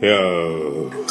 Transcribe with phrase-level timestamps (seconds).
[0.00, 1.06] よー。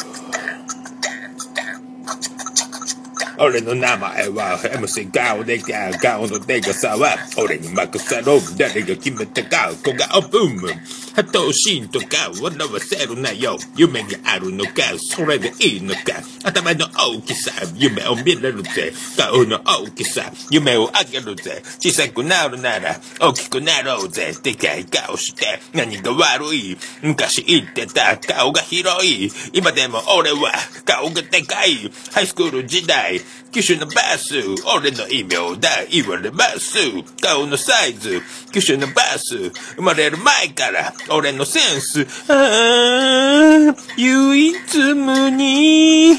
[3.38, 8.40] 俺の名前は MC 顔でか顔のデカさは俺に任せろ。
[8.56, 13.58] 誰が決めたか小顔ブーム発動シーンとか笑わせるなよ。
[13.76, 16.00] 夢があるのかそれでいいのか。
[16.44, 18.92] 頭の大きさ夢を見れるぜ。
[19.16, 21.62] 顔の大きさ夢をあげるぜ。
[21.78, 24.34] 小さくなるなら大きくなろうぜ。
[24.42, 26.76] でかい顔して何が悪い？
[27.02, 29.30] 昔言ってた顔が広い。
[29.52, 30.52] 今でも俺は
[30.84, 31.90] 顔がでかい。
[32.12, 33.20] ハイスクール時代
[33.56, 34.34] 機種のバス。
[34.76, 36.76] 俺の異名だ言われます。
[37.22, 38.20] 顔のサイズ。
[38.52, 39.50] 機種のバス。
[39.76, 40.92] 生まれる前から。
[41.08, 42.06] 俺のセンス。
[42.30, 46.18] ああ唯一無二。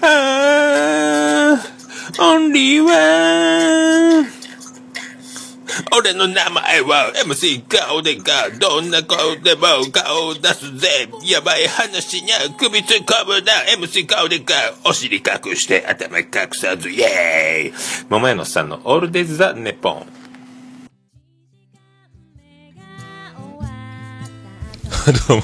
[0.00, 4.41] ああオンリーワン
[5.96, 17.72] 俺の名前は MC 顔でかどんな顔でも顔を出すぜやばい話にゃ首突っ込むな MC 顔でかお尻隠して頭隠さずイエーイ
[18.08, 20.22] 桃屋のさんのオールデイズ・ザ・ネポン
[25.28, 25.42] どうも。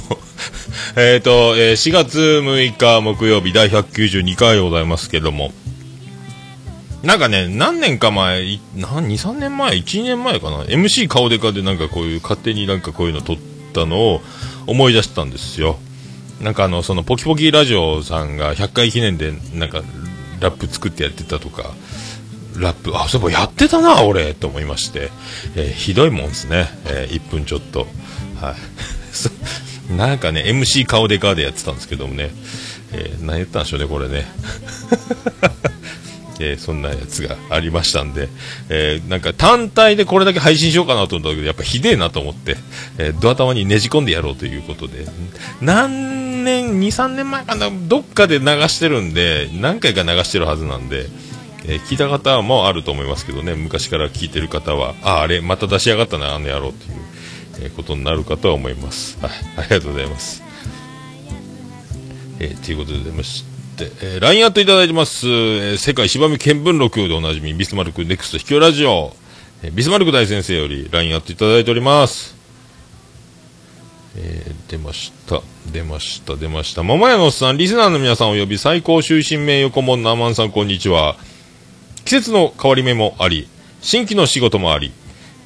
[0.97, 5.53] えっ、と、えー4月6日木曜日第192回でございますけども。
[7.03, 10.65] なんかね、何年か前、2、3年前、1、2年前かな。
[10.65, 13.37] MC 顔でかでなんかこういう、勝手になんかこういうの撮っ
[13.73, 14.23] たのを
[14.67, 15.79] 思い出したんですよ。
[16.41, 19.83] なんかあの、そのポキポキラジオさんが100回記念でなんか
[20.41, 21.73] ラップ作ってやってたとか、
[22.57, 25.11] ラップ、あ、そういえばやってたな、俺、と思いまして、
[25.55, 26.69] えーひどいもんですね。
[26.87, 27.87] え1分ちょっと。
[28.41, 28.57] は
[29.91, 29.95] い。
[29.97, 32.31] なんかね、MC 顔でかでやってたんですけどもね、
[32.93, 34.27] えー何言ったんでしょうね、これね。
[36.41, 38.29] えーそんなやつがありましたんで、
[38.69, 42.57] えーなんか単体でこれだけ配信しようかなと思ったけど、やっぱひでえなと思って、
[42.99, 45.07] えードア玉にねじ込んでやろうということで、
[45.61, 51.07] 何年、2、3年前かな、どっかで流してるんで、何回か流してるはずなんで、
[51.65, 56.99] えー聞いた方もあると思いますけどね、昔から聞いてる方は、あ、あれ、また出しやがったな、あの野郎っていう、
[57.61, 59.19] えーことになるかとは思います。
[59.21, 60.43] はい、ありがとうございます。
[62.41, 63.48] えーということでございまして、
[63.85, 69.15] えー、LINE アットいただいてます、えー世界芝見見聞録でおなじみ、ビスマルクネクスト秘境ラジオ、
[69.63, 72.37] えービスマルク大先生より LINE アットいただいております。
[74.17, 75.41] えー出ました、
[75.73, 76.83] 出ました、出ました。
[76.83, 81.17] 桃屋のおっさん、リスナーの皆さんおよび最高終身名誉顧問のアマンさん、こんにちは。
[82.05, 83.49] 季節の変わり目もあり、
[83.81, 84.93] 新規の仕事もあり、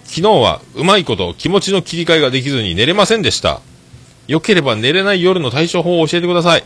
[0.04, 3.60] 昨日はうまいこと気持ちの切り替えができずに寝れませんでした。
[4.26, 6.64] よければ寝れない夜の対処法を教えてください。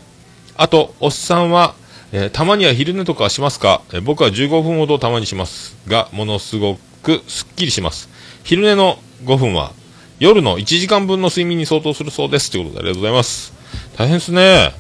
[0.59, 1.75] あと、おっさんは、
[2.13, 8.09] えーたまには昼寝とかしますか、えー僕は15分ほどたまにしますが、ものすごくすっきりします。
[8.45, 9.73] 昼寝の5分は、
[10.19, 12.51] 夜の1時間分の睡眠に相当するそうです。
[12.51, 13.53] ということでありがとうございます。
[13.99, 14.73] 大変ですね。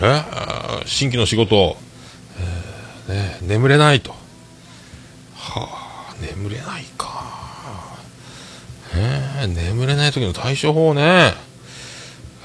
[0.00, 1.76] えー新規の仕事、
[3.08, 4.10] えーね、眠れないと。
[5.34, 5.68] は
[6.10, 7.96] あ、眠れないか。
[8.94, 11.02] えー眠れない時の対処法ね。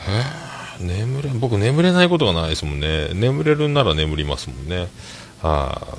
[0.08, 0.41] えー
[0.82, 3.10] 眠れ、僕眠れないことがないですもんね。
[3.14, 4.88] 眠れるんなら眠りますもんね。
[5.44, 5.98] ああ、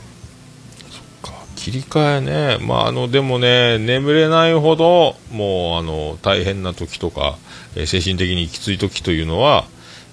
[0.90, 2.58] そっか、切り替えね。
[2.64, 7.38] まあ、あの、でもね、眠れないほど、もう、あの、大変な時とか、
[7.74, 9.64] え精神的にきつい時というのは、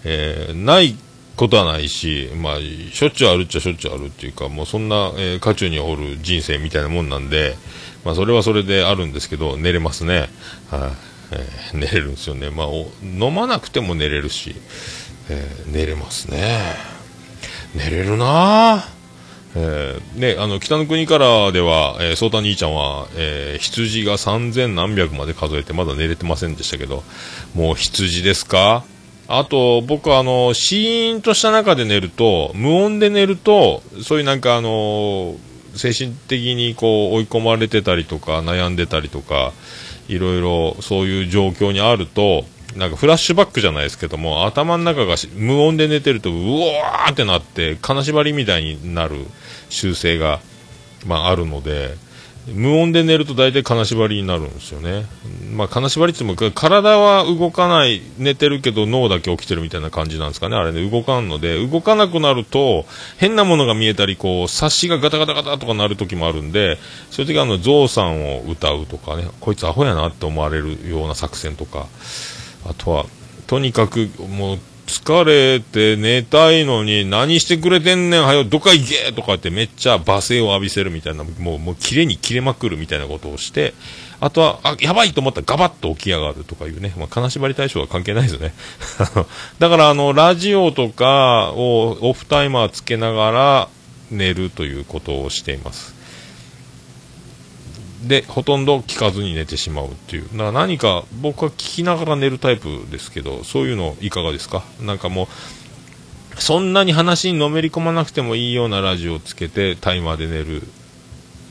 [0.04, 0.96] えーない
[1.36, 7.56] ことはないし、まあ、しょっちゅうあるっちゃしょっちゅうあるっていうか、もうそんな、えー渦中におる人生みたいなもんなんで、
[8.04, 10.30] まあ、それはそれであるんですけど、寝れますね。
[10.70, 12.50] はい、えー寝れるんですよね。
[12.50, 12.68] まあ、
[13.04, 14.56] 飲まなくても寝れるし、
[15.30, 16.76] えー寝れますね。
[17.76, 18.86] 寝れるな。
[19.56, 27.04] えーね、あの北の国からでは、えー、ソータ兄ちゃんは、えー羊が3000何百まで数えてまだ寝れてませんでしたけど
[27.56, 28.84] もう羊ですか？
[29.28, 35.36] あと僕はあのシーンとした中で寝ると無音で寝るとそういうなんかあの
[35.76, 39.54] 精神的にこう追い込まれてたりとか悩んでたりとか
[40.10, 42.44] いろいろそういう状況にあると
[42.76, 49.26] なんかフラッシュバックじゃないですけども頭の中が無音で寝てるとうわーってなって金縛りみたいになる
[49.70, 50.40] 習性が、
[51.06, 51.96] まあ、あるので
[52.48, 55.06] 無音で寝ると大体金縛りになるんですよね、
[55.54, 60.56] まあ、金縛りって言っても体は動かない寝てるけど脳だけ起きてるみたいな感じなんですかね。
[60.56, 62.86] あれね動かんので動かなくなると
[63.18, 66.78] 変なものが見えたりこう察しがガタガタガタとかなる時もあるんで
[67.12, 71.88] そういう時はあのゾウさんを歌うとかねこいつアホやなって思われるような作戦とか
[72.66, 73.06] あとは
[73.48, 74.60] とにかくもう
[74.90, 83.76] 疲れて寝たいのに何してくれてんねんはよどっか行けとかってめっちゃ罵声を浴びせるみたいなもうもうキレに切れまくるみたいなことをして
[84.20, 88.54] あとは、あ、やばいと思ったらガバッと起き上がるとかいうね、まあ、金縛り対象は関係ないですよね。
[89.60, 93.70] だから、あの、ラジオとかをオフタイマーつけながら
[94.12, 95.99] 寝るということをしています。
[98.04, 100.24] で、ほとんど聞かずに寝てしまうっていう。
[100.32, 104.64] だから何か、僕は聞きながら寝るタイプですけど、そういうのいかがですか？
[104.80, 105.28] なんかも
[106.38, 110.64] う、そんなに話にのめり込まなくてもいいようなラジオをつけてタイマーで寝る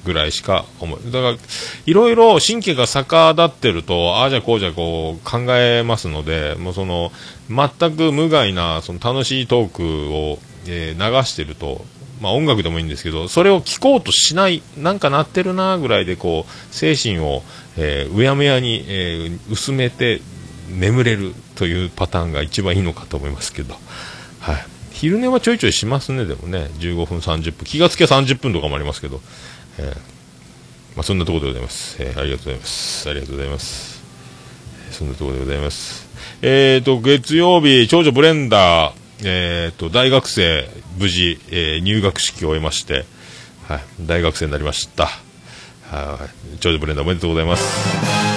[0.07, 1.01] ぐらいしか思う。
[1.11, 1.37] だから、
[1.85, 7.13] いろいろ神経が逆立ってると、ああじゃこうじゃこう考えますので、もうその、
[7.51, 11.85] 全く無害な、その楽しいトークを、えー、流してると、
[12.21, 17.43] まあ音楽でもいいんですけど、それを聞こうとしない、なんか鳴ってるなぐらいでこう、精神を、
[17.77, 20.21] えー、うやむやに、えー、薄めて
[20.71, 23.75] 眠れるというパターンが一番いいのかと思いますけど、
[24.41, 24.57] はい。
[24.93, 26.71] 昼寝はちょいちょいしますね、でもね。
[26.79, 27.65] 15分、30分。
[27.65, 29.21] 気がつけ30分とかもありますけど。
[29.79, 29.95] えー、
[30.97, 34.03] まあ、そんなところでございます、えー、ありがとうございますありがとうございます
[34.91, 36.09] そんなところでございます
[36.43, 40.69] えーと月曜日長女ブレンダーえーと大学生
[40.99, 43.05] 無事、えー、入学式を終えまして
[43.67, 45.07] はい大学生になりました
[45.91, 48.29] はい長女ブレンダーおめでとうございます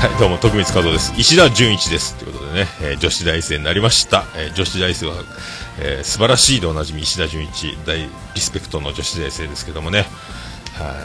[0.00, 1.12] はい、どうも、徳光和夫です。
[1.18, 2.14] 石田純一です。
[2.14, 4.24] ということでね、えー、女子大生になりました。
[4.34, 5.12] えー、女子大生は、
[5.78, 8.08] えー、素晴らしいでおなじみ石田純一、大リ
[8.40, 10.06] スペクトの女子大生ですけどもね、
[10.78, 10.96] は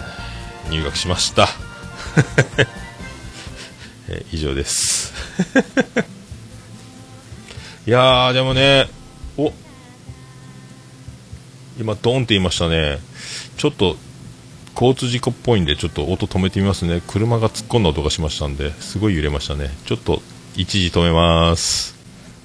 [0.69, 1.49] い、入学しました。
[4.09, 5.13] えー、以上です。
[7.87, 8.89] いやー、でもね、
[9.37, 9.53] お
[11.79, 12.99] 今、ドンって言いましたね。
[13.57, 13.97] ちょっと、
[14.73, 17.01] 交通事故っぽいんで、ちょっと音止めてみますね。
[17.07, 19.71] 車が突っ込んだ音がしましたんで、すごい揺れましたね。
[19.85, 20.21] ちょっと、
[20.57, 21.95] 一時止めます。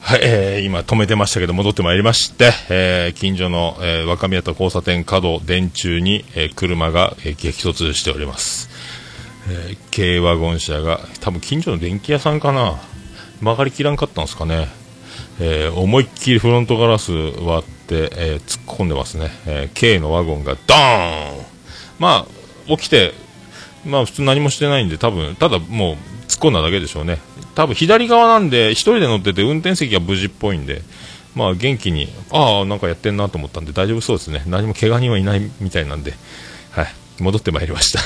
[0.01, 8.69] はい、えー、今止めてましたけど、戻ってまいりまして、えー、近所の、えー、若宮と交差点角電柱に、えー、車が、えー、激突しております。
[9.50, 12.81] えー、軽ワゴン車が、多分近所の電気屋さんかな。
[13.41, 14.69] 曲がりきらんかったんですかね。
[15.41, 19.31] えー、思いっきりフロントガラス割って、えー、突っ込んでますね。
[19.47, 21.44] え、軽のワゴンがドーン
[21.99, 23.12] まあ、起きて、
[23.85, 25.94] まあ普通何もしてないんで、多分、ただもう
[26.29, 27.19] 突っ込んだだけでしょうね。
[27.55, 30.82] 多分左側なんで、一人で乗ってて運転席は無事っぽいんで、
[31.35, 34.44] まあ元気に、ああ、なんかやってんなと思ったんで大丈夫そうですね。
[34.47, 36.14] 何も怪我人はいないみたいなんで、
[36.70, 38.00] はい、戻ってまいりました。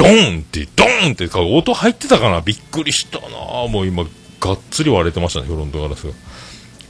[0.00, 2.40] ドンって、ドンって音入ってたかな？
[2.40, 3.28] びっくりしたな
[3.68, 4.04] もう今、
[4.40, 6.14] がっつり割れてましたね、フロントガラスが。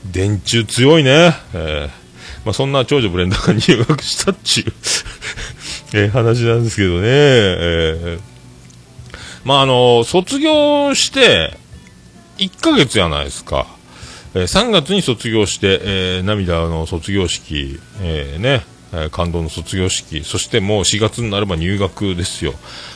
[0.09, 1.35] 電柱強いね。
[1.53, 4.73] えー、まあそんな長女ブレンダーが入学したっちゅう
[5.93, 8.19] えー、話なんですけどね、えー、
[9.43, 11.57] まああの、卒業して、
[12.37, 13.67] 1ヶ月じゃないですか。
[14.35, 22.53] えー、3月に卒業して、えー、涙の卒業式、えー、ね、え、感動の卒業式、そしてもう4月になれば入学ですよ。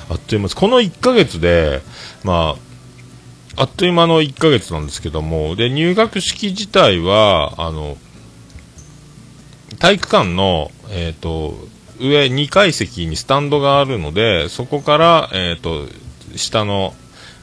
[0.09, 0.49] あっという間。
[0.49, 1.81] この1ヶ月で、
[2.23, 2.55] ま
[3.57, 7.97] あ、あっという間の1ヶ月なんですけども、で、入学式自体は、あの、
[9.79, 11.55] 体育館の、えっ、ー、と、
[11.99, 15.87] 上2階席にスタンドがあるので、そこから、えっ、ー、と、
[16.35, 16.93] 下の、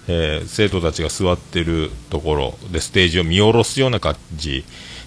[0.09, 4.65] えー、生徒たちが座っているところでステージを見下ろすような感じ。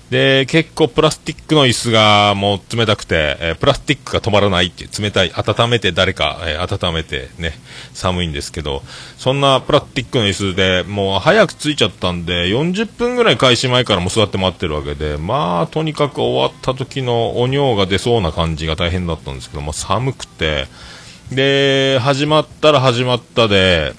[0.10, 7.54] で、結構プラスチックの椅子がもう冷たくて、えー、プラスチックが止まらないっていう冷たい、温めて誰か、えー、温めてね、
[7.94, 8.84] 寒いんですけど、
[9.18, 20.68] そんなプラスチックの椅子でもう早く着いちゃったんで、40分ぐらい開始前からも座って待ってるわけで、まあ、とにかく終わった時のお尿が出そうな感じが大変だったんですけど、まあ、寒くて、
[21.32, 23.94] で、始まったら始まったで、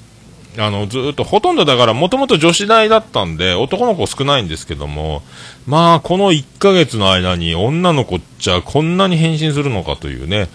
[0.59, 5.23] あの、ずっと、ほとんどだから、もともと女子大だったんで、男の子少ないんですけども、
[5.67, 10.49] まあ、この1ヶ月の間に女の子っちゃこんなに変身するのかというね、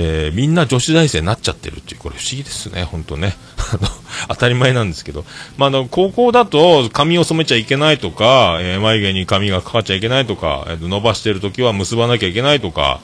[0.00, 3.36] えー、みんな女子大生になっちゃってるっていう、これ不思議ですね、 本当ね。
[3.56, 3.88] あの
[4.28, 5.24] 当たり前なんですけど。
[5.56, 13.00] まあ、あの高校だと髪を染めちゃいけないとか、えー、眉毛に髪がかかっちゃいけないとか、えー、伸ばしてる時は結ばなきゃいけないとか、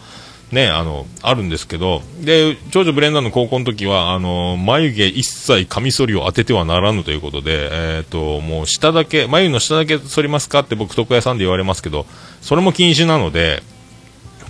[0.55, 12.07] ね、あの、あるんですけど、で、長女ブレンダーの高校の時は、あの、眉毛一切カミソリを当ててはならぬということで、えっ、ー、と、もう下だけ、眉の下だけ剃りますかって僕床屋さんで言われますけど、
[12.41, 13.63] それも禁止なので、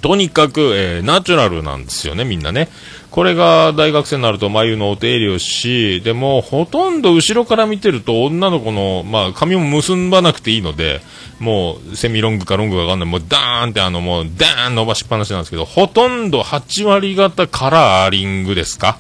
[0.02, 2.68] とにかく、えー、ナチュラルなんですよね、みんなね。
[3.14, 11.00] これが大学生になると眉のお手入れをし、でも、ほとんど後ろから見てると女の子の、まあ、髪も結ばなくていいので、
[11.38, 18.98] もう、セミロングかロングかわかんない、もうダーンってあの、もう、ダーン伸ばしっぱなしなんですけど、ほとんど8割方カラーリングですか？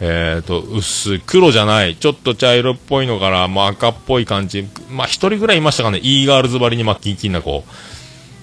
[0.00, 4.68] えっ、ー、と、薄、黒じゃない、ちょっと茶色っぽいのから、まあ赤っぽい感じ。
[4.90, 7.64] まあ一人ぐらいいましたかね、イーガールズ張りにまキンキンな子。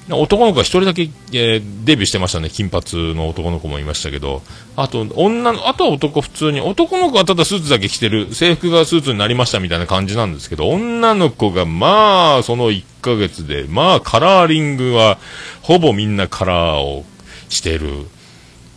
[0.10, 2.50] 男の子が一人だけ、えー、デビューしてましたね。
[2.50, 4.42] 金髪の男の子もいましたけど。
[4.76, 15.20] あと、女の、あとは男普通に、男の子はただスーツだけ着てる、制服がスーツになりましたみたいな感じなんですけど、女の子がまあ、その1ヶ月で、まあ、カラーリングは、
[15.62, 17.06] ほぼみんなカラーを
[17.48, 18.08] してる。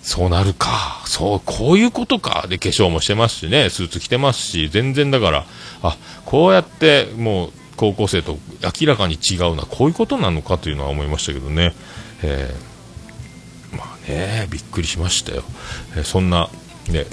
[0.02, 1.02] そうなるか。
[1.06, 2.46] そう、こういうことか。
[2.48, 5.46] で、化粧もしてますしね、スーツ着てますし、全然だから、
[5.82, 8.38] あ、こうやって、もう、高校生と
[8.80, 11.74] 明らかに違うな、こういうことなのかというのは思いましたけどね、
[12.22, 15.42] えー、まあね、びっくりしましたよ、
[15.96, 16.48] えー、そんな、
[16.90, 17.06] ね、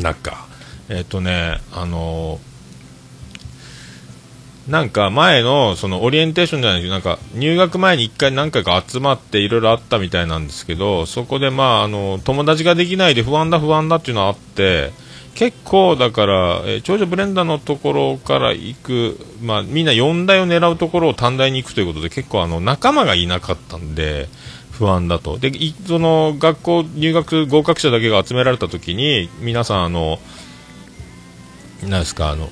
[0.00, 0.46] なんか、
[0.88, 2.40] えっ、ー、とね、あの
[4.68, 14.92] なんか前のそのオリエンテーションじゃないけどなんか入学前に1回何回か集まっていろいろあったみたいなんですけどそこでまああの友達ができないで不安だ不安だっていうのはあって
[15.34, 24.28] 結構だから、えー、長女ブレンダーのところから行く、まあ、みんな4大を狙うところを短大に行くということで結構あの仲間がいなかったんで
[24.72, 25.52] 不安だとで
[25.86, 30.18] その学校入学合格者だけが集められた時に皆さんあの
[31.82, 32.48] なんですかあの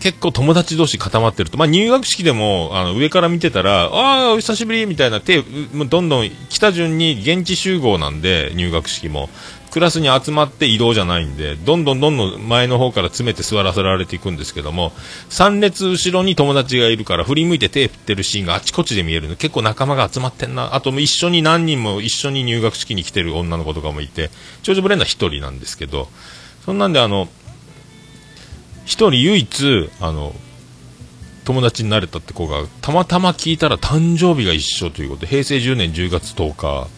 [0.00, 9.30] 結構友達同士固まってると、まあ、入学式でもあの上から見てたら、ああ、お久しぶりみたいな手、どんどん来た順に現地集合なんで、入学式も。
[9.70, 14.92] クラスに集まって移動じゃないんで、どんどんどんどん前の方から詰めて座らせられていくんですけども、
[15.30, 20.74] 3列後ろに友達がいるから振り向いて手振ってるシーンがあちこちで見えるの結構仲間が集まってんな。
[20.74, 24.30] あと一緒に何人も一緒に入学式に来てる女の子とかもいて、
[24.62, 26.08] 長女ブレンダー1人なんですけど、
[26.64, 27.28] そんなんであの、1
[28.86, 30.34] 人唯一、あの、
[31.46, 36.88] 友達になれたって子がたまたま聞いたら誕生日が一緒ということで平成10年10月10日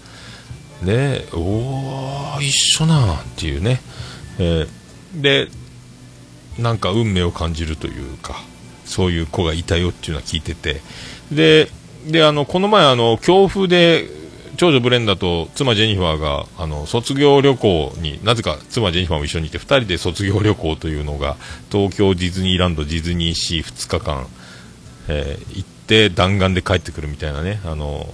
[0.83, 3.81] ねおお一緒なっていうね、
[4.39, 5.49] えー、で
[6.59, 8.35] なんか運命を感じるというか
[8.85, 10.81] そういう子がいたよっていうのは聞いてて。
[11.33, 11.69] で
[12.07, 14.07] であのこの前あの強風で
[14.57, 21.37] 長女ブレンダと妻ジェニファーがあの卒業旅行になぜか妻ジェニファーも一緒にいて2人で卒業旅行というのが
[21.71, 24.27] 東京ディズニーランドディズニーシー2日間、
[25.09, 28.13] えー、行って弾丸で帰ってくるみたいなねあの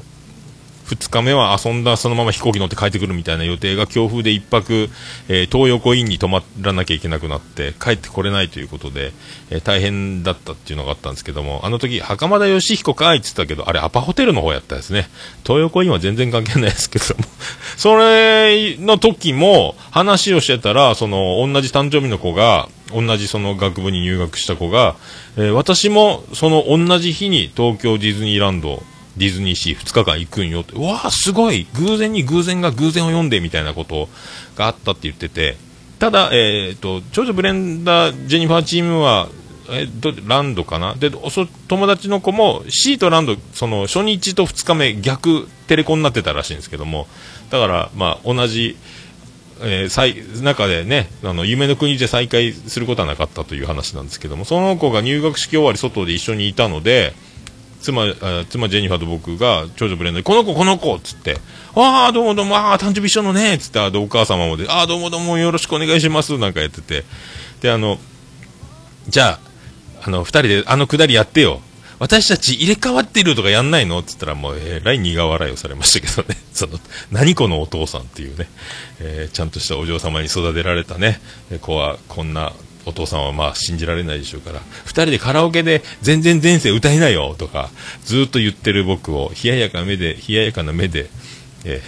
[0.87, 4.91] 2日目は遊んだそのまま飛行機乗って帰ってくるみたいな予定が強風で1泊、
[5.29, 9.13] えー、東横インに泊まらなきゃいけなくなって帰ってこれないということで、
[9.51, 15.09] えー、大変だったっていうのがあったんですけどもあの時袴田義彦かいって言ったけどあれアパホテルの方やったですね。
[15.45, 17.25] 東横インは全然関係ないですけども。
[17.77, 24.97] それの時も話をしてたらその同じ誕生日の子が同じその学部に入学した子が、
[25.37, 28.83] えー、私もその同じ日に東京ディズニーランド
[29.17, 31.67] ディズニーシー2日間行くんよって、わあ、すごい。
[31.75, 34.09] 偶然に偶然が偶然を呼んでみたいなこと
[34.57, 35.57] があったって言ってて、
[35.99, 39.29] ただ、えっ、ー、と、長女ブレンダー、ジェニファーチームは、
[39.71, 40.95] えどランドかな？
[40.95, 47.07] でそ友達の子もシーとランドその初日と2日目逆テレコになってたらしいんですけども。
[47.51, 48.77] だから、まあ、同じ、
[49.63, 54.45] えー、中でねあの夢の国で再会することはなかったという話なんですけども。
[54.45, 57.15] その子が入学式終わり外で一緒にいたので
[57.85, 58.15] 妻
[58.49, 61.37] 妻ジェニファーと僕が長女ブレンドでこの子この子っつって。
[61.77, 67.05] ああどうもどうもああ誕生日一緒のねっつってあお母様もでああどうもどうもよろしくお願いしますなんかやってて。
[67.61, 67.99] であの
[69.09, 69.39] じゃ
[70.03, 71.61] ああの2人であのくだりやってよ。
[72.01, 73.99] 私たち入れ替わってるとかやんないの？
[73.99, 76.37] って言ったらもうえらい苦笑いをされましたけどね。
[76.53, 76.79] その
[77.11, 78.49] 何このお父さんっていうね、
[79.01, 81.21] えー、ちゃんとしたお嬢様に育てられたね。
[81.61, 82.53] 子はこんな
[82.87, 87.71] お父さんはまあ信じられないでしょうから2人でカラオケで全然前世歌いなよとか
[88.05, 91.09] ずっと言ってる僕を冷ややかな目で冷ややかな目で、
[91.65, 91.81] え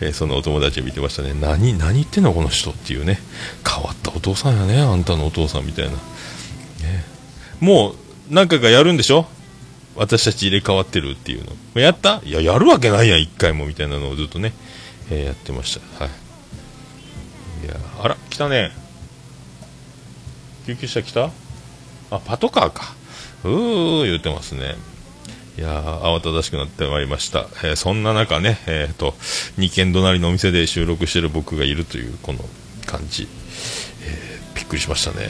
[0.00, 1.34] ーえー、そのお友達を見てましたね。
[1.34, 3.20] 何何言ってんのこの人っていうね。
[3.68, 5.98] 変わったお父さんやねあんたのお父さんみたいな、ね、
[7.60, 7.94] もう
[8.30, 9.26] 何回かやるんでしょ？
[9.96, 11.80] 私たち入れ替わってるっていうの。
[11.82, 12.22] やった？
[12.24, 14.52] いややるわけないやん1回もみたいなのをずっとね、
[15.10, 16.04] えー、やってました。
[16.04, 17.66] はい。
[17.66, 18.70] いやあら来たね。
[20.70, 21.30] 救急車来た？
[22.12, 22.94] あパトカーか。
[23.42, 24.76] うー言ってますね。
[25.58, 29.10] いや慌ただしくなってまいりました、えー、そんな中ね、えーと、
[29.58, 32.38] 2軒隣のお店で収録してる僕がいるというこの
[32.86, 33.28] 感じ、
[34.04, 35.28] えー、びっくりしましたね。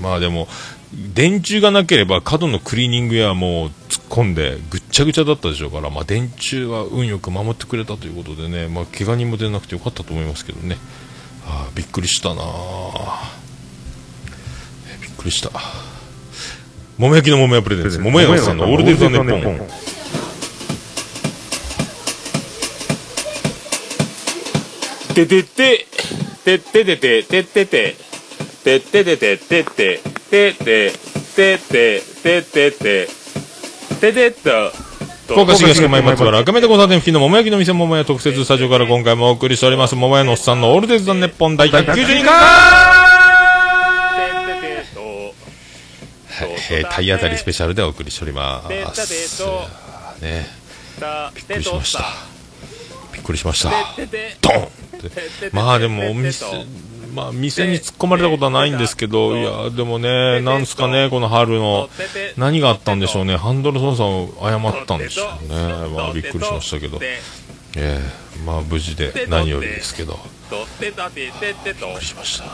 [0.00, 0.46] まあでも
[0.92, 10.76] 電柱がなければ角のクリーニング屋も突っ込んでぐっちゃぐちゃだったでしょうから、まあ、電柱は運よく守ってくれたということでね、まあ、怪我人も出なくてよかったと思いますけどね、
[11.46, 13.41] あ、びっくりしたなあ
[15.22, 15.50] くりした。
[16.98, 17.98] 桃焼きの桃屋プレゼンツ。
[17.98, 19.58] 桃屋さんのオールデイズ・ザ・ネッポン
[25.14, 25.86] てててて。
[26.44, 27.22] てててて。
[27.22, 27.96] てててて。
[28.64, 29.36] てててて。
[29.36, 30.00] ててて。
[30.30, 31.12] ててて。
[31.32, 33.08] てててて
[34.00, 34.70] ててと
[35.26, 36.38] 福福岡市東区前松原。
[36.40, 39.94] 赤目で交差点付近の桃焼きの店桃屋特設スタジオから今回もお送りしております。
[39.94, 43.11] 桃屋のおっさんのオールデイズ・ザ・ネッポン第192回
[46.70, 48.62] えー体当たりスペシャルでお送りしておりま
[48.94, 49.42] す。
[50.22, 50.46] ね。
[51.34, 52.04] びっくりしました。
[53.12, 53.70] びっくりしました。
[54.40, 54.70] ドンっ
[55.40, 55.50] て。
[55.52, 56.44] まあでもお店
[57.14, 61.88] まあ店に突っ込まれたことはないんですけどいやでもねなんすかねこの春の。
[62.36, 63.36] 何があったんでしょうね。
[63.36, 65.54] ハンドル操作を誤ったんでしょうね。
[65.94, 66.98] まあびっくりしましたけど。
[67.02, 67.20] え
[67.76, 68.00] え
[68.46, 70.18] まあ無事で何よりですけど。
[71.84, 72.44] びっくりしました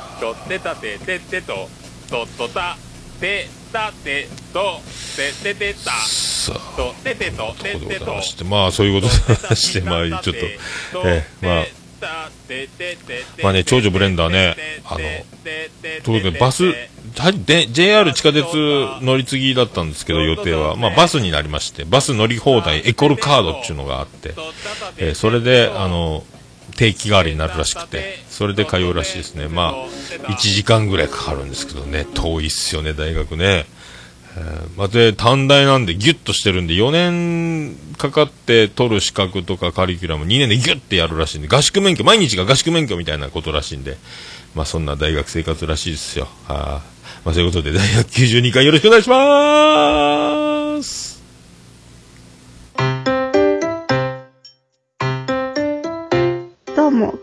[3.73, 4.81] たてと
[5.17, 5.91] てたてとてた。
[5.91, 7.81] さあとててとててと。
[7.81, 10.41] ございましてまあそういうことでしてまあちょっと
[11.07, 11.65] ええまあ
[13.43, 14.99] まあね長女ブレンダーねあの
[16.05, 18.47] ということでバスはで JR 地下鉄
[19.03, 24.35] 乗り継ぎだったんですけど予定は、まあ、バスになりましてバス乗り放題エコルカードっていうのがあって、
[24.99, 26.25] えーそれであの
[26.79, 29.49] 定期代わりになるらしくてそれで通うらしいですね。
[29.49, 29.75] まあ
[30.31, 32.07] 1時間ぐらいかかるんですけどね。
[32.15, 33.67] 遠いっすよね大学ね。
[34.37, 43.97] えーまあ、で短大なんでギュッとしてるんで4年かかって取る資格とかカリキュラム2年でギュッてやるらしいんで合宿免許毎日が合宿免許みたいなことらしいんで
[44.55, 46.29] まあそんな大学生活らしいですよ。
[46.47, 46.83] はあ
[47.25, 50.48] まあそういうことで第192回よろしくお願いします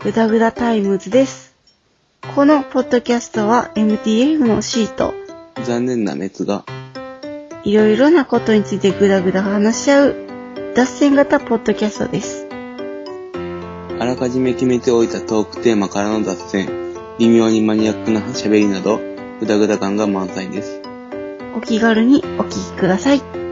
[0.06, 1.56] どうも、ぐだぐだタイムズです。
[2.36, 5.14] このポッドキャストは MTF のシート、
[5.64, 6.64] 残念な滅が、
[7.64, 10.14] いろいろなことについてぐだぐだ話し合う、
[10.76, 12.46] 脱線型ポッドキャストです。
[13.98, 16.68] あらかじめ決めておいたトークテーマからの脱線、
[17.18, 19.00] 微妙にマニアックな喋りなど、
[19.40, 20.82] ぐだぐだ感が満載です。
[21.56, 23.45] お気軽にお聞きください。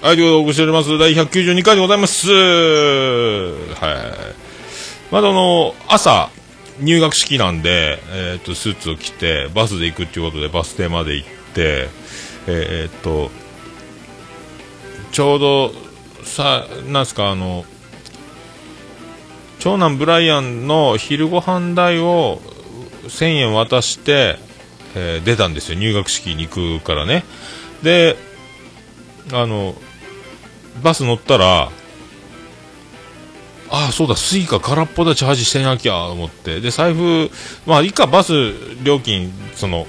[0.00, 0.96] はい、ということでお送りしております。
[0.96, 2.30] 第192回でございます。
[2.30, 2.34] は
[3.74, 5.12] い。
[5.12, 6.30] まだあの、朝、
[6.78, 11.88] 入学式なんで、えっ、と、スーツを着て、バスで行くっていうことで、バス停まで行って、
[12.46, 13.32] えっ、と、
[15.10, 15.72] ちょうど、
[16.22, 17.64] さ、なんすか、あの、
[19.58, 22.40] 長男ブライアンの昼ご飯代を
[23.02, 24.38] 1000円渡して、
[24.94, 25.78] えー出たんですよ。
[25.78, 27.24] 入学式に行くからね。
[27.82, 28.16] で、
[29.32, 29.74] あの、
[30.82, 31.70] バス乗ったら、
[33.70, 36.60] ああ、そうだ、スイカ空っぽだ、チャージしてなきゃ、思って。
[36.60, 37.30] で、財布、
[37.66, 38.32] まあ、いか、バス
[38.82, 39.86] 料金、その、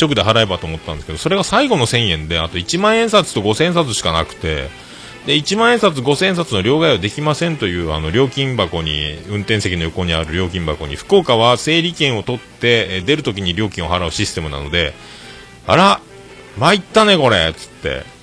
[0.00, 4.68] 直で払えばと思ったんですけど、それが最後の1000円で、あと1万円札と5000円札しかなくて、
[5.26, 14.94] で、1万円札、5000円札の両替はできませんという、あの、料金箱に、運転席の横にある料金箱に、福岡は整理券を取って、え出るときに料金を払うシステムなので、
[15.66, 16.00] あら、
[16.58, 18.15] 参ったね、これ、つって。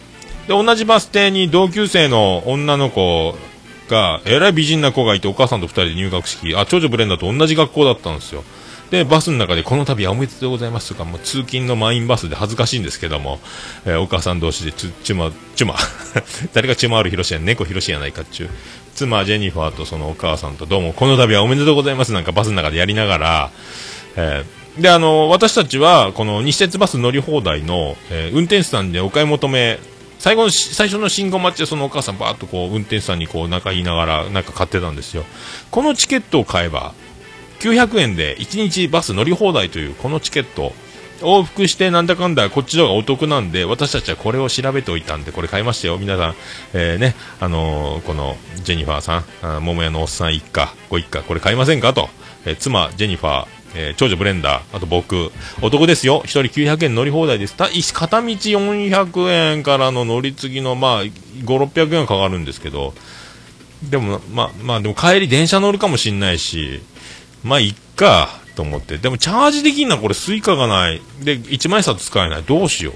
[0.48, 3.36] で、同じバス停に同級生の女の子
[3.90, 8.44] が、えらい美人な子がいて、お母さんと二人で入学式、あ、長女ブレンダーと同じ学校だったんですよ。
[8.92, 13.40] で、バスの中で、この度はおめでとうございますとか、もう通勤の満員バスで恥ずかしいんですけども、
[13.86, 15.76] えーお母さん同士でちゅ、ちゅま、ちゅま、
[16.54, 18.50] 誰がちゅまあるひろしや、猫ひろしやないかっちゅう、
[18.94, 23.52] 妻ジェニファーとそのお母さんと、どうもこの度はおめでとうございますなんかバスの中でやりながら、
[24.18, 29.80] えーで、あの、私たちは、この西鉄バス乗り放題の、えー運転手さんでお買い求め、
[30.24, 35.26] 最後の、最初の信号待ちでそのお母さんバーッとこう、運転手さんにこう、仲言いながら、なんか買ってたんですよ。
[35.70, 36.94] このチケットを買えば、
[37.60, 40.72] 900円で1日バス乗り放題というこのチケット、
[41.20, 45.98] 往復してなんだかんだこっちの方がお得なんで、私たちはこれを調べておいたんで、これ買いましたよ。
[45.98, 46.36] 皆さん、
[46.74, 52.08] えーね、あのーこの、ジェニファーさん、桃屋のおっさん一家、ご一家、これ買いませんかと。
[52.46, 55.32] えー妻、ジェニファー、えー長女ブレンダー、あと僕、
[55.62, 56.22] お得ですよ。
[56.26, 57.56] 一人900円乗り放題です。
[57.56, 61.12] た片道400円からの乗り継ぎの、まあ、5、
[61.44, 62.94] 600円かかるんですけど、
[63.90, 66.82] でも、まあ、まあ、でも帰り電車乗るかもしんないし、
[67.44, 68.98] まあ、いっか、と思って。
[68.98, 71.02] でも、チャージできんのはこれスイカがない。
[71.24, 72.44] で、1万円札使えない。
[72.44, 72.94] どうしよ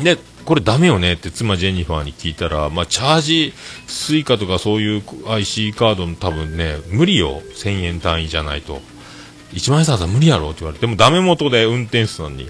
[0.00, 0.04] う。
[0.04, 3.54] で、これダメよねって妻ジェニファーに聞いたら、まあ、チャージ、
[3.86, 7.42] スイカとかそういう IC カードの多分ね、無理よ。
[7.54, 8.80] 1000円単位じゃないと。
[9.52, 12.48] 1万円札は無理やろって言われて、でもダメ元で運転手さんに、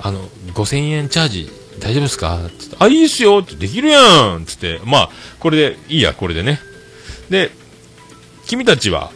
[0.00, 0.20] あの、
[0.54, 2.38] 5000円チャージ大丈夫ですか？
[2.58, 5.10] つって、あ、いいっすよってできるやんつって、まあ、
[5.40, 6.60] これで、いいや、これでね。
[7.30, 7.50] で、
[8.46, 9.10] 君たちは、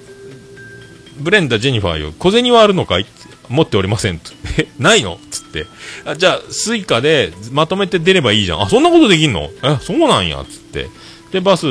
[1.19, 3.07] ブレンダー、ジェニファーよ、小銭はあるのかい？
[3.49, 4.21] 持っておりません。
[4.59, 5.19] え、ないの？
[5.31, 5.67] つって。
[6.05, 8.61] あじゃあ、スイカでまとめて出ればいいじゃん。
[8.63, 9.49] あ、そんなことできんの？
[9.63, 10.45] え、そうなんや。
[10.45, 10.89] つって。
[11.33, 11.67] で、バス、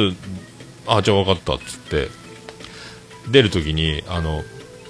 [0.88, 1.58] あ、じゃあ分かった。
[1.64, 2.10] つって。
[3.30, 4.44] 出るときに、あの、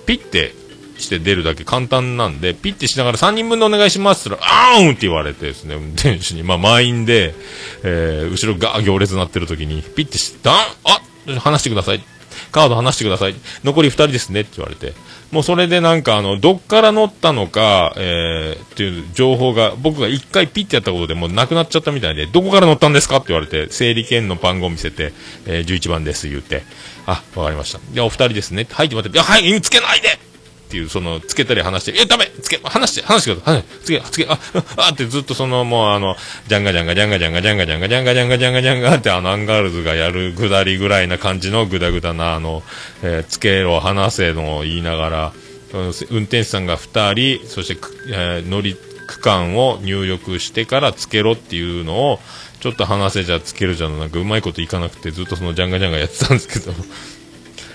[0.07, 0.53] ピッて、
[0.97, 7.35] して出るだけ簡単なんで、ピッてしながら3人分でお願いしますって言ったら、あーんって言われてですね、運転手に、まあ満員で、
[7.83, 12.03] えー、後ろが行列になってる時に、ピッてし、だんあ話してください。
[12.51, 13.35] カード話してください。
[13.63, 14.93] 残り2人ですねって言われて。
[15.31, 25.11] もうそれでなんかあの、どっから乗ったのか、えー、っていう情報が、僕が1回ピッてやったことでもうなくなっちゃったみたいで、どこから乗ったんですかって言われて、整理券の番号見せて、
[25.45, 26.63] えー、11番です言って、
[27.07, 27.79] あ、わかりました。
[27.93, 28.67] で、お二人ですね。
[28.69, 33.63] はいって言われて、いや、はい、つけないでっていう、その、つけたり話して、え、ダメつけ、話して、話してください。
[33.83, 34.37] つけ、つけ、あ、
[34.77, 36.17] あってずっとその、もうあの、
[36.47, 42.61] ジャンガジャンガジャンガジャンガジャンガジャンガジャンガジャンガジャンガジャンガってあの、アンガールズがやるぐだりぐらいな感じのぐだぐだな、あの、
[43.01, 45.33] えー、つけろ、話せのを言いながら、
[45.71, 45.89] 運
[46.23, 47.77] 転手さんが2人、そして、
[48.09, 48.75] えー、乗り、
[49.07, 52.19] 区間を入力してからつけろっていうのを、
[52.59, 56.73] ちょっと話せじゃつけるじゃん、なんかうまいこといかなくて、ずっとそのジャンガジャンガやってたんですけど、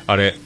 [0.06, 0.36] あれ、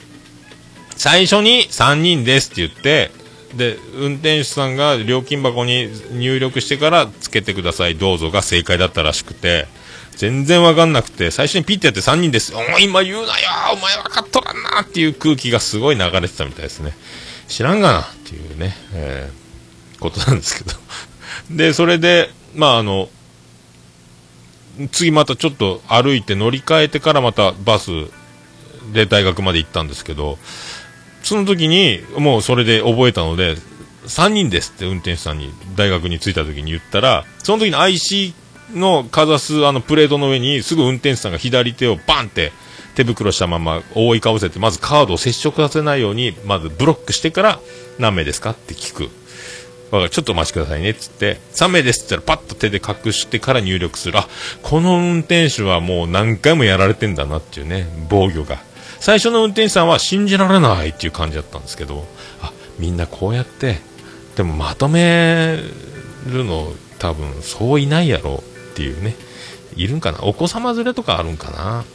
[0.95, 3.11] 最初に3人ですって言って、
[3.55, 9.67] で、運転手さんが料金箱に入力してからつけてください、どうぞが正解だったらしくて、
[10.17, 12.53] 全然わかんなくて、最初にピッてやって3人です。
[12.55, 16.93] お前今言うなよお前分かっとらんなっていう空気がすごい流れてたみたいですね。
[17.47, 20.75] 知らんがなっていうね、えー、ことなんですけど。
[21.51, 23.09] で、それで、まああの、
[24.91, 27.89] 次またちょっと歩いて乗り換えてからまたバス
[28.93, 30.37] で大学まで行ったんですけど、
[31.23, 33.55] その時に、もうそれで覚えたので、
[34.05, 38.33] 3人ですって運転手さんに大学に着いた時に言ったら、その時に IC
[38.73, 42.51] のかざすあのプレートの上にすぐ運転手さんが左手をバンって
[42.95, 47.59] 手袋したまま覆いかぶせて、まずカードを接触させないように、まずブロックしてから
[47.99, 49.09] 何名ですかって聞く。
[49.89, 50.93] ちょっとお待ちくださいね。
[50.93, 54.19] つって、3名ですって言ったらパッと手で隠してから入力する。
[54.19, 54.27] あ、
[54.63, 58.59] この運転手はもう何回もやられてんだなっていうね、防御が。
[58.99, 62.05] 最初の運転手さんは信じられないっていう感じだったんですけど、
[62.41, 63.79] あ、みんなこうやって、
[64.35, 65.57] でもまとめ
[66.27, 69.15] るの多分そういないやろうっていうね、
[69.75, 70.23] いるんかな？
[70.23, 71.85] お子様連れとかあるんかな？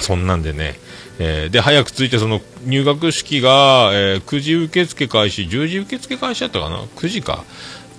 [0.00, 0.78] そんなんでね、
[1.22, 7.44] えー、で、早く着いて、その入学式が、えー、9時受付開始、10時受付開始だったかな ?9 時か。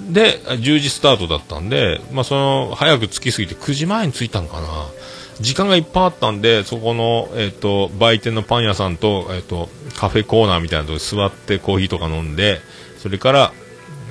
[0.09, 4.67] で、10時スタートだったんで、まあ、その、早く着きすぎて9時前に着いたんかな？
[5.39, 12.59] 時間がいっぱいあったんで、そこの、えっ、ー、と、売店のパン屋さんと、えっ、ー、と、カフェコーナーみたいなところ座ってコーヒーとか飲んで、
[12.97, 13.53] それから、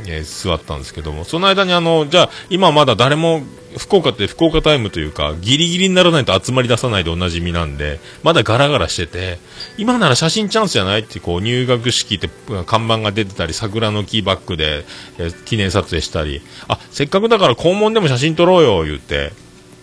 [0.06, 3.42] えー、座ったんですけども、その間にあの、じゃあ、今まだ誰も、
[3.78, 9.38] 福岡って福岡タイムというか、ギリギリにならないと集まり出さないでおなじみなんで、まだガラガラしてて、
[9.78, 12.28] 今なら写真チャンスじゃないって、こう、入学式って
[12.66, 14.84] 看板が出てたり、桜の木バックで、
[15.18, 19.32] え、記念撮影したり、あ、せっかくだから校門でも写真撮ろうよ、言って、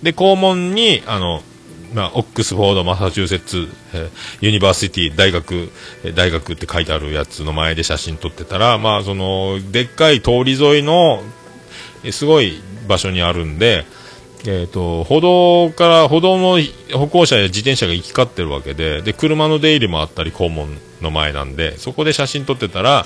[0.04, 1.42] で、校門に、あの、
[1.94, 4.10] まあ、オックスフォード、マサチューセッツ、えー、
[4.42, 5.72] ユニバーシティ、大学、
[6.04, 11.24] えー、大学って書いてあるやつの前で写真撮ってたら、まあ、その、でっかい通り沿いの、
[12.04, 13.86] え、すごい場所にあるんで、
[14.46, 16.60] えっ、と、歩道から、歩道の
[16.94, 23.06] 歩行者や自転車が行き交ってるわけで、で、車の出入りもあったり、校門の前なんで、そこで写真撮ってたら、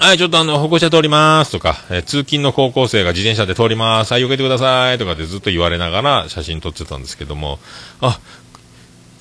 [0.00, 7.58] はい、ちょっとあの、歩行者通りますとか、えー、通勤の高校生が自転車で通ります、はい、避けてくださいとかってずっと言われながら写真撮ってたんですけども、
[8.00, 8.18] あ、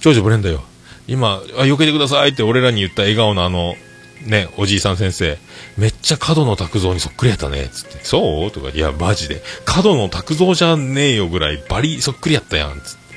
[0.02, 0.64] 長女ブレンダよ。
[1.08, 3.76] 今、あ、避けてくださいって俺らに言った笑顔のあの、
[4.26, 5.38] ね、おじいさん先生、
[5.78, 8.00] めっちゃ角野拓造にそっくりやったね、つって。
[8.04, 8.52] そう？
[8.52, 9.42] とか、いや、マジで。
[9.66, 13.16] 角野拓造じゃねえよぐらい、バリそっくりやったやん、つって。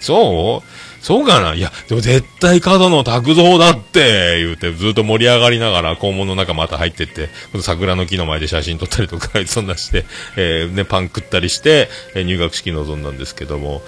[0.00, 0.68] そう？
[1.04, 1.54] そうかな？
[1.54, 7.28] いや、でも絶対角野拓造だって言うて、ずっと盛り上がりながら校門の中また入ってって、
[7.60, 13.82] 桜の木の前で写真撮ったりとか、 そんなして、えー、ね、パン食ったりして、え、入学式臨んだんですけども、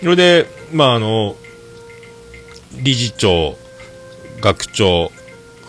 [0.00, 1.36] それで、まあ、あの、
[2.74, 3.56] 理事長、
[4.40, 5.12] 学長、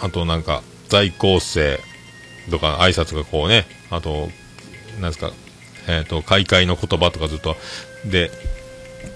[0.01, 1.79] あとなんか、在校生
[2.49, 4.29] とか挨拶がこうね、あと、
[4.99, 5.31] なんですか、
[5.87, 7.55] えっ、ー、と、開会の言葉とかずっと、
[8.05, 8.31] で、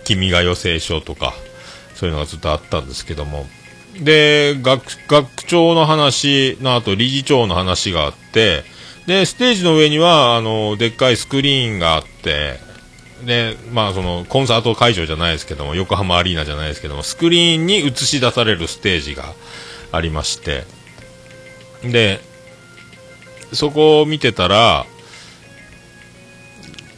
[0.04, 1.34] 君が代聖書とか、
[1.96, 3.46] そういうのがずっとあったんですけども。
[4.00, 8.64] で、学、学長の話の後、理事長の話があって、
[9.06, 12.60] で、ステージの上には、あの、でっかいスクリーンがあって、
[13.26, 19.34] で、まあその、コンサート会場じゃないですけども、横浜アリーナじゃないですけども、スクリーンに映し出されるステージが
[19.94, 20.66] ありまして、
[21.84, 22.20] で、
[23.54, 24.86] そこを見てたら、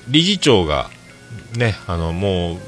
[0.07, 0.89] 理事長が、
[1.57, 2.59] ね、あの、も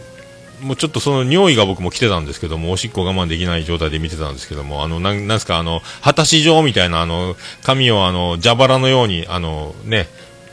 [0.61, 10.07] う、もうちょっとその尿意が僕も来てたんですけども、おしっこ我慢できない状態で見てたんですけども、あの、なん、なんすか、あの、果たし状みたいな、あの、紙をあの、蛇腹のように、あの、ね、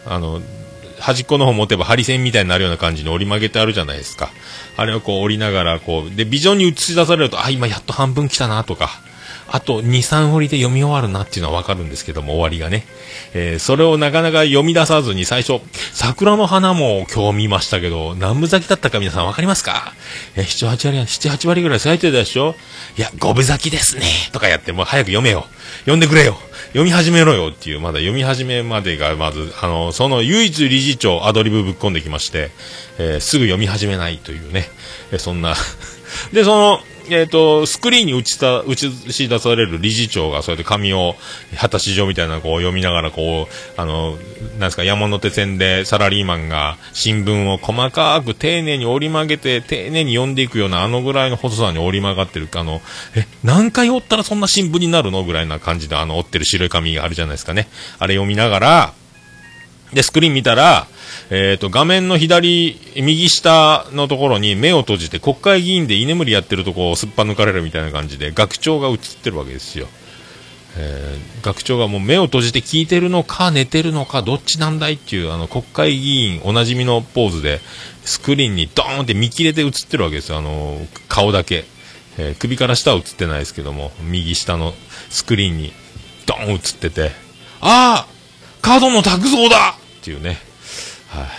[0.06, 0.40] あの、
[1.00, 4.30] 端っこの方持てば針線みたいになるような感じに折り曲げてあるじゃないですか。
[4.76, 9.00] あれをこう折りながら、こう、で、ビジョンに映し出されると、あ、今やっと半分来たなとか、
[9.55, 12.85] あと2、3折りで読み終わるなっていうのはわかるんですけども、終わりがね。
[13.35, 15.61] えー、それをなかなか読み出さずに最初、
[15.93, 19.93] 桜の花も今日見ましたけど、何分咲きだったか皆さんわかりますか？
[20.35, 22.57] えー、7、8割、7、8割ぐらい咲いてたでしょ？
[22.99, 25.47] いや、5分咲きですねとかやって、もう早く読めよ。
[25.83, 26.37] 読んでくれよ。
[26.71, 32.51] 読み始めろよっていう、まだ読み始めまでが、まず、あの、その唯一理事長アドリブぶっ込んできまして、
[32.99, 34.64] えー、すぐ読み始めないというね、
[35.12, 35.55] えー、そんな
[36.35, 41.17] で、その、えっ、ー、と、スクリーンに映した映し出される理事長が、そうやって紙を、
[41.59, 52.81] 果たし状みたいなこう読みながら、こう、あの、なんですか、山手線でサラリーマンが新聞を細かく丁寧に折り曲げて、丁寧に読んでいくような、あのぐらいの細さに折り曲がってる、あの、
[53.17, 55.25] え、何回折ったらそんな新聞になるの？
[55.25, 57.69] ぐらいな感じで、あの、折ってる白い紙があるじゃないですかね。
[57.99, 58.95] あれ読みながら、
[59.93, 60.87] で、スクリーン見たら、
[61.30, 69.88] えっ、ー、と、画面の左、右下のところに目を閉じて国会議員で居眠りやってるとこをすっぱ抜かれるみたいな感じで、学長が映ってるわけですよ。
[70.76, 77.60] えー、学長がもう目を閉じて聞いてるのか寝てるのかどっちなんだいっていうあの国会議員おなじみのポーズで
[78.04, 80.38] スクリーンにドーンって見切れて映ってるわけですよ。
[80.38, 81.64] あの顔だけ。
[82.16, 84.72] えー、首から下は映ってないですけども、右下の
[85.10, 85.72] スクリーンに
[86.26, 87.10] ドーン映ってて、
[87.60, 88.08] ああ
[88.62, 90.38] 角野拓造だっていうね。
[91.20, 91.29] はい。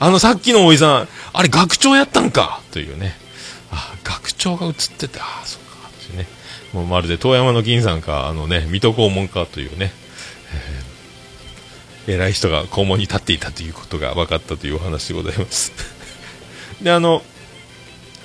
[0.00, 2.60] あのさっきのおじさん、あれ学長やったんか？
[2.72, 3.16] というね。
[3.70, 5.88] あ、学長が映ってて、あ、そうか。
[5.88, 6.26] ってね。
[6.72, 9.92] もうまるで遠山の銀さんか、あのね、水戸黄門かというね。
[12.06, 15.72] えー、偉い人が肛門に立っていたということが分かったというお話でございます。
[16.82, 17.22] で、あの、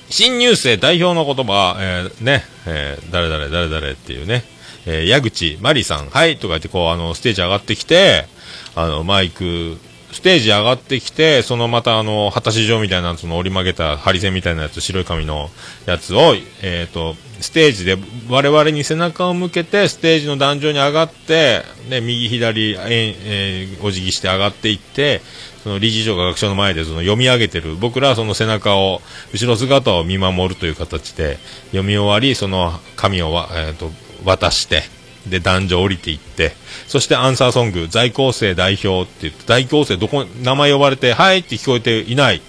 [0.09, 4.43] 新入生代表の言葉、えー、ね、えー、誰々誰々っていうね、
[4.85, 8.27] えー、矢口まりさん、はい、とか言ってこう、あの、ステージ上がってきて、
[8.75, 9.77] あの、マイク、
[10.11, 15.49] ステージ上がってきて、そのまたあの、果たし状みたいな、その折り曲げたハリセンみたいなやつ、白い紙の
[15.85, 25.21] やつを、えっ、ー、と、ステージで我々に背中を向けて、ステージの壇上に上がって、ね、右左、ええー、お辞儀して上がっていって、
[25.63, 29.01] その理事長が学長の前でその読み上げてる、僕らはその背中を、
[29.31, 33.91] 後ろ姿を見守るという形で、読み終わり、その紙を、えっ、ー、と、
[34.25, 34.83] 渡して、
[35.29, 36.53] で、男女降りていって、
[36.87, 42.41] そしてアンサーソング、在校生代表って言って、在校生どこ、名前呼ばれて、はいって聞こえていない。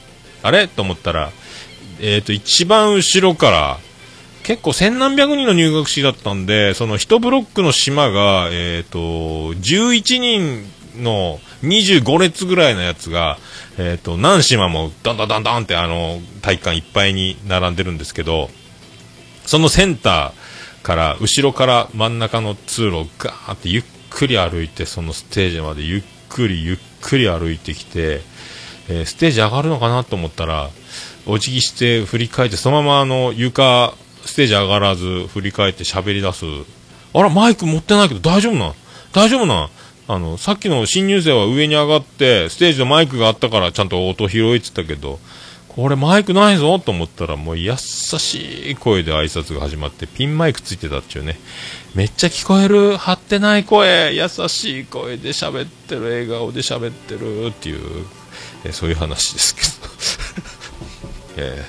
[0.43, 0.69] あれ？
[0.69, 1.31] と思ったら、
[2.01, 3.79] えっ、ー、と、一番後ろから、
[4.43, 8.99] 結構千何百人の入学式だったんで、その一ブロックの島が、えっ、ー、と、
[9.55, 10.65] 11人
[11.03, 13.39] の25列ぐらいのやつが、
[13.79, 18.51] えっ、ー、と、何島もダンダンダンダンってあの、体育館いっぱいに並んでるんですけど、
[19.45, 20.40] そのセンター、
[20.83, 28.21] から後ろから真ん中の通路をガーってゆっくり歩いてそのステージまでゆっくりゆっくり歩いてきて、
[28.89, 30.71] えー、ステージ上がるのかなと思ったら
[31.27, 36.45] お辞儀して振り返ってそのままあの床ステージ上がらず振り返って喋り出す。
[37.13, 38.73] あらマイク持ってないけど大丈夫な
[39.13, 39.69] 大丈夫な
[40.07, 45.19] あのさっきの新入生は上に上がってステージのマイクがあったからちゃんと音拾いって言ったけど
[45.81, 51.39] これマイクないぞと思ったらもう優しい声で挨拶が始まってピンマイクついてたっていうね。
[51.95, 52.99] めっちゃ聞こえる。
[52.99, 54.15] 張ってない声。
[54.15, 58.05] 優しい声で喋ってる笑顔で喋ってるっていう、
[58.65, 59.69] えそういう話ですけど、
[61.49, 61.65] え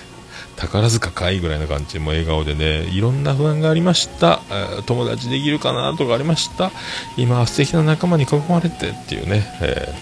[0.58, 1.94] ー、宝塚かいぐらいな感じ。
[1.94, 2.90] でも笑顔でね。
[2.92, 6.72] いろんな不安がありました、えー、友達できるかなとかありました。
[7.16, 9.96] 今は素敵な仲間に囲まれてっていうね、え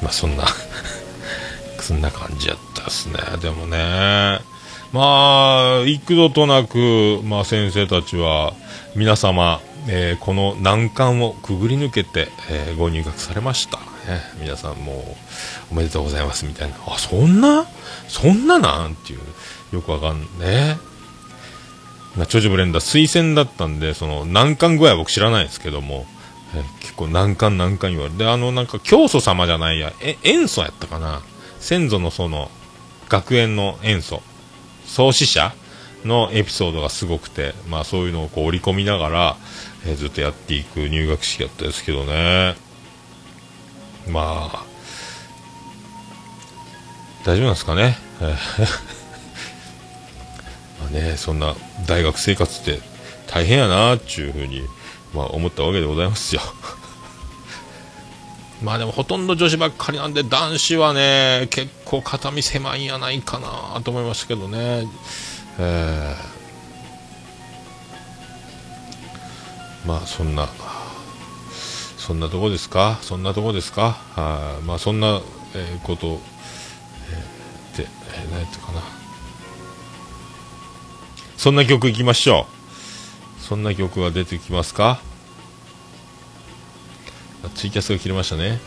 [0.00, 0.44] ー、まあそんな。
[1.88, 3.14] そんな感じやったっすね。
[3.40, 4.40] でもね、
[4.92, 8.52] まあ、幾度となく、まあ、先生たちは、
[8.94, 13.78] 皆様、えー、この難関をくぐり抜けて、えー、ご入学されました。
[13.78, 15.16] ね、皆さんも
[15.70, 16.76] うおめでとうございますみたいな。
[16.86, 17.64] あ、そんな？
[18.06, 18.92] そんななん？
[18.92, 19.20] っていう、
[19.72, 20.76] よくわかんね。
[22.18, 26.04] まあ、長寿ブレンダー推薦だったんで、その難関具合は僕知らないですけども、
[26.54, 31.22] えー、結構難関難関言われて、あのなんか教祖様じゃないや、え、塩素やったかな。
[31.68, 32.50] 先祖のその
[33.10, 34.22] 学園の演奏
[34.86, 35.52] 創始者
[36.02, 39.36] のエピソードがすごくて、まあ、そういうのをこう織り込みながら、
[39.84, 42.54] えー、ずっとやっていく入学式だったですけどね。
[44.08, 44.64] まあ
[47.26, 47.98] 大丈夫なんですかね？
[50.80, 51.54] まあねそんな
[51.86, 52.80] 大学生活って
[53.26, 54.62] 大変やなっていうふうに、
[55.12, 56.40] まあ、思ったわけでございますよ。
[58.62, 64.88] まあでもほとんど女子ばっかりなんで男子はね結構肩身狭いんやないかなと思いましたけどね、
[65.58, 70.48] えー、まあそんな
[71.96, 72.98] そんなとこですか？
[73.02, 73.90] そんなとこですか？
[74.16, 75.20] はまあそんな、
[75.54, 78.80] えー、こと、えー、で、えー、何やったかな。
[81.36, 82.46] そんな曲いきましょ
[83.38, 83.40] う。
[83.40, 85.00] そんな曲が出てきますか？
[87.48, 88.60] ツイキャスが切れましたね。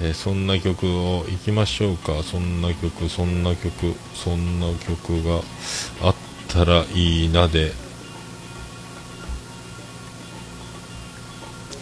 [0.00, 2.22] えーそんな曲をいきましょうか。
[2.22, 5.40] そんな曲、そんな曲、そんな曲が
[6.02, 6.14] あっ
[6.48, 7.72] たらいいなで、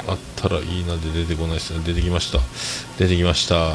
[0.07, 1.81] あったらいいなで出てこないですね。
[1.85, 2.39] 出てきました。
[2.99, 3.73] 出てきました。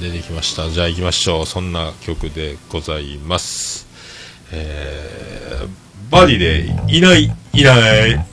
[0.00, 0.68] 出てきました。
[0.70, 1.46] じゃあ行きましょう。
[1.46, 3.86] そんな曲でございます。
[4.52, 5.68] えー、
[6.10, 8.31] バディでいない、いない。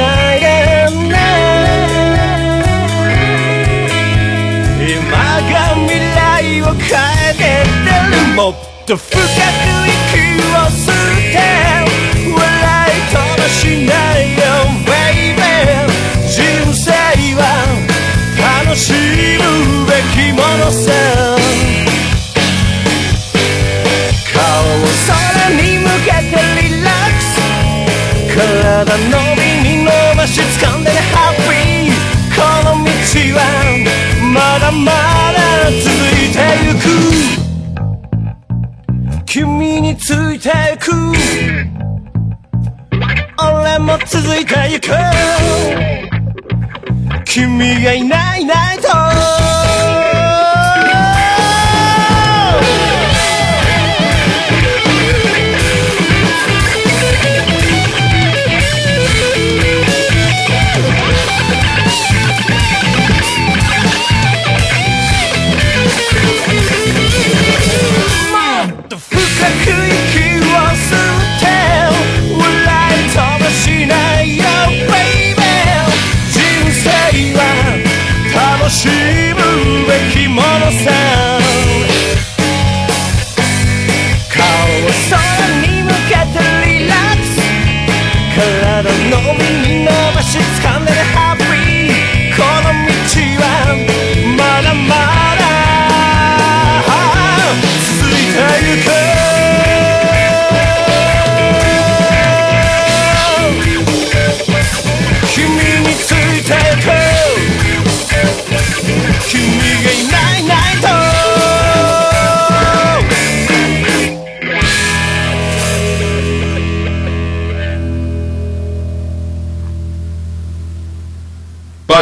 [0.00, 0.46] ないで
[1.08, 1.14] ね
[4.80, 5.54] 今が
[5.86, 6.88] 未来を変
[7.28, 8.52] えてってるもっ
[8.86, 10.96] と深く息を吸っ
[11.32, 11.38] て
[12.32, 14.40] 笑い飛ばしないよ
[14.88, 15.38] baby
[16.26, 16.38] 人
[16.72, 16.88] 生
[17.36, 17.40] は
[18.64, 19.44] 楽しむ
[19.86, 20.86] べきものさ
[24.32, 25.10] 顔を空
[25.56, 27.28] に向けてリラックス
[28.34, 28.38] 体
[29.10, 29.19] の
[30.30, 31.94] に伸ばし掴んでハッピー
[32.36, 32.90] この道
[33.36, 33.40] は
[34.32, 34.92] まだま
[35.32, 35.38] だ
[35.70, 36.86] 続いてゆく。
[39.26, 40.92] 君についてゆく。
[43.42, 44.90] 俺も続いてゆく。
[47.24, 49.39] 君がいないないと。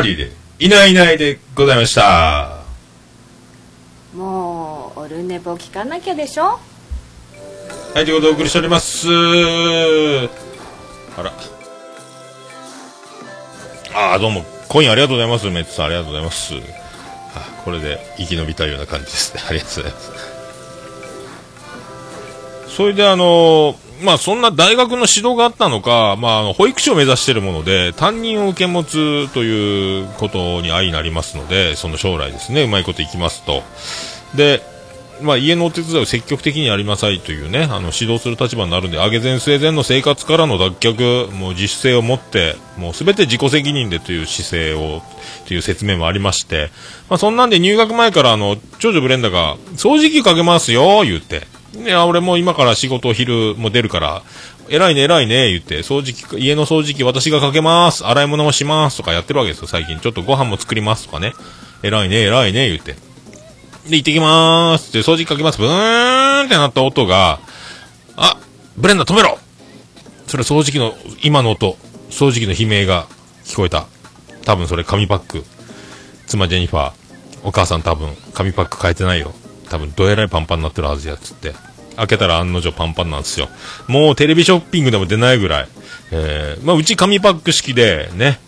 [0.09, 2.62] バディでいないいないでございました。
[4.14, 6.59] もうオルネポ聞かなきゃでしょ？
[7.94, 9.09] はい、ということでお送りしております。
[9.09, 9.12] あ
[11.22, 11.32] ら。
[13.94, 15.46] ああ、どうも、コインありがとうございます。
[15.50, 16.54] メッツさん、ありがとうございます。
[17.34, 19.42] あこれで生き延びたような感じですね。
[19.48, 20.11] ありがとうございます。
[22.74, 33.62] それであのまあそんな大学の指導があったのか、まああの保育士を目指しているもので、担任を受け持つということに相なりますので、その将来ですね、うまいこといきますと。
[34.34, 34.62] で、
[35.22, 45.03] まあ、家のお手伝いを積極的にやりなさいというね、あの、指導する立場になるんで、上げ前生前の生活からの脱却、もう自主性を持って、もうすべて自己責任でという姿勢を、
[45.46, 46.70] という説明もありまして、
[47.09, 51.46] まあ、そんなんで入学前からあの、長女ブレンダが、掃除機かけますよ、言って。
[51.76, 54.22] いや、俺も今から仕事昼も出るから、
[54.68, 59.98] 偉いね、偉いね、言って、掃除機、家の掃除機私がかけます、洗い物もしますとかやってるわけですよ、最近。
[60.00, 61.32] ちょっとご飯も作りますとかね。
[61.82, 62.92] 偉いね、偉いね、言って。
[63.88, 65.58] で、行ってきまーすって掃除機かけます。
[65.58, 67.40] ブーンってなった音が、
[68.16, 68.36] あ、
[68.76, 69.38] ブレンダ止めろ
[70.26, 71.76] それ掃除機の、今の音、
[72.10, 73.06] 掃除機の悲鳴が
[73.44, 73.86] 聞こえた。
[74.44, 75.44] 多分それ紙パック。
[76.26, 76.92] 妻ジェニファー、
[77.42, 79.34] お母さん多分紙パック変えてないよ。
[79.70, 81.54] 多分どえらいパンパンになってるはずやつって。
[81.96, 83.48] 開けたら案の定パンパンなんですよ。
[83.88, 85.68] もうテレビショッピングでも出ないぐらい。
[86.12, 88.38] えー、まあうち紙パック式でね、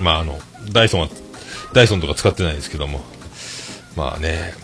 [0.00, 0.38] まああの、
[0.72, 1.08] ダイソンは、
[1.74, 3.02] ダイソンとか使ってないですけども、
[3.94, 4.54] まあね、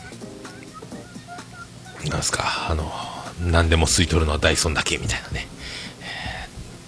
[2.08, 2.90] なんすか、あの、
[3.50, 5.46] 何でも吸い取るのはダイソンだけみたいなね。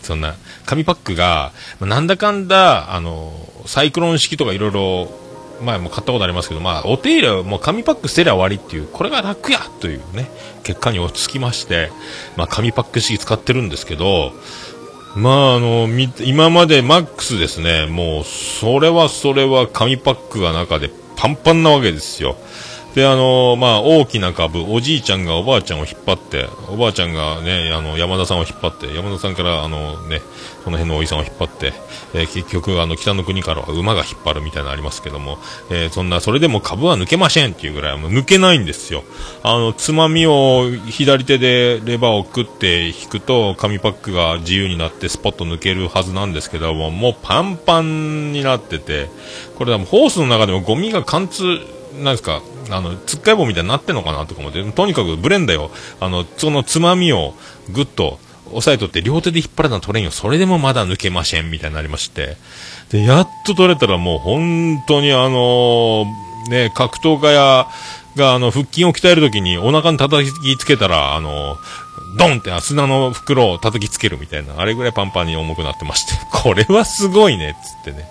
[0.03, 5.28] そんな、紙パックが、なんだかんだ、あの、サイクロン式とかいろいろ、
[5.63, 10.31] 前も買ったことありますけど、まあ、お手入れはもう紙パック捨てりゃ終わりっていう、これが楽やというね、
[10.63, 11.91] 結果に落ち着きまして、
[12.37, 14.33] まあ、紙パック式使ってるんですけど、
[15.17, 15.89] まあ、あの、
[16.21, 22.37] 今までマックスですね、もう、それはそれは紙パックが中でパンパンなわけですよ。
[22.95, 30.21] で、あのまあ、大きな株、おじいちゃんがおばあちゃんを引っ張って、おばあちゃんがね、あの、山田さんを引っ張って、山田さんから、あのね、
[30.65, 31.75] その辺のおじさんを引っ張って、
[32.15, 35.39] えー、結局、あの、北の国からは馬が引っ張るみたいなのありますけども、
[35.71, 39.05] えー、そんな、それでも株は抜けませんっていうぐらい、もう抜けないんですよ。
[39.43, 49.11] あの、つまみを左手でレバーを食って引くと、紙パックが自由になってスポッと抜けるはずなんですけども、もうパンパンになってて、
[49.57, 51.61] これ多分ホースの中でもゴミが貫通、
[51.99, 57.35] なんですか、あの、つっかい棒みたいになってんのかなとか思って、とにかくブレンダーよ、あの、そのつまみを
[57.71, 58.19] ぐっと
[58.53, 60.11] 押さえとって両手で引っ張らな取れんよ。
[60.11, 62.37] それでもまだ抜けません、みたいになりまして。
[62.91, 67.67] で、やっと取れたらもう本当にあのー、ね、格闘家や、
[68.17, 71.57] が、あの、腹筋を鍛えるときにお腹に叩きつけたら、あの
[72.17, 78.09] ドンって砂の袋を叩きつけるみたいな、あれぐらいパンパンに重くなってまして、 これはすごいね、つってね。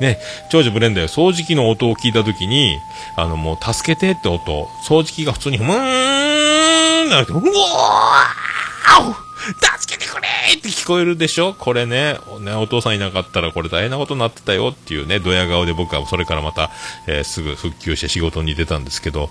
[0.00, 0.18] ね、
[0.50, 2.78] 長女ブレンダー掃除機の音を聞いたときに、
[3.16, 8.50] あの、もう、助けてって音、掃除機が普通に、ふーんなる、うおー
[9.78, 11.54] 助けてくれって聞こえるでしょ。
[11.54, 16.70] これねね、お父さんいなかったらこれ大変なことになってたよっていうね、ドヤ顔で僕はそれからまた、
[17.06, 19.30] えー、すぐ復旧して仕事に出たんですけど、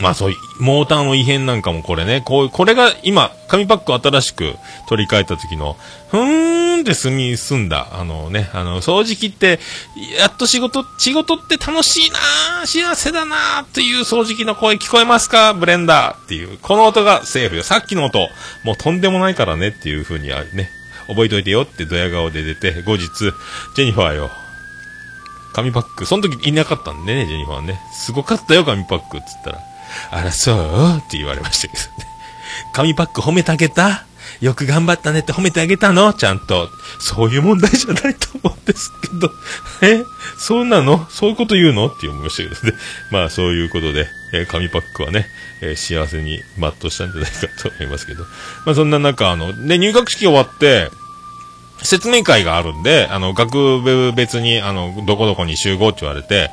[0.00, 4.54] まあそうい、モーターの異変なんかもこれね、こう、これが今、紙パックを新しく
[4.88, 5.76] 取り替えた時の、
[6.10, 9.60] ふーんって済み、済んだ、あのね、あの、掃除機って、
[10.18, 17.62] やっと仕事、仕事って楽しいな幸せだなっていう掃除機の声聞こえますかブレンダっていう、この音がセーフよ。
[17.62, 18.18] さっきの音、
[18.64, 20.70] もうとんでもないからねっていう風にはね、
[21.06, 24.30] 覚えといてよってドヤ顔で出て、後日、ジェニファーよ、
[25.54, 27.80] 紙パック、その時いなかったんでね、ジェニファーね。
[27.92, 29.73] すごかったよ、紙パックっつったら。
[30.10, 30.98] あら、そう？
[30.98, 32.06] って言われましたけどね。
[32.72, 34.06] 紙パック褒めてあげた？
[34.40, 36.12] よく頑張ったねって褒めてあげたの？
[36.12, 36.68] ちゃんと。
[36.98, 39.30] そういう問題じゃないと思うんですけど。
[39.82, 40.04] え？
[40.38, 41.06] そうなの？
[41.10, 41.86] そういうこと言うの？
[41.86, 42.78] って思いましたけどね。
[43.10, 45.26] まあそういうことで、えー、紙パックはね、
[45.62, 48.24] えー、幸せに全うしたんじゃないかと思いますけど。
[48.66, 50.90] まあそんな中、あの、ね、入学式終わって、
[51.82, 56.50] 説明会があるんで、あの、学部別に、あの、どこどこに集合って言われて、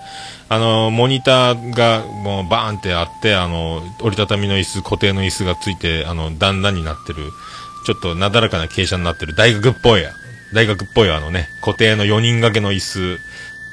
[0.52, 7.32] あの、モニターがもうバーンってあって、あの、折りたたみの椅子、固定の椅子がついて、あの、段々になってる、
[7.86, 10.04] ちょっとなだらかな傾斜になってる大学っぽい、
[10.54, 13.18] 大学っぽいあのね、固定の4人掛けの椅子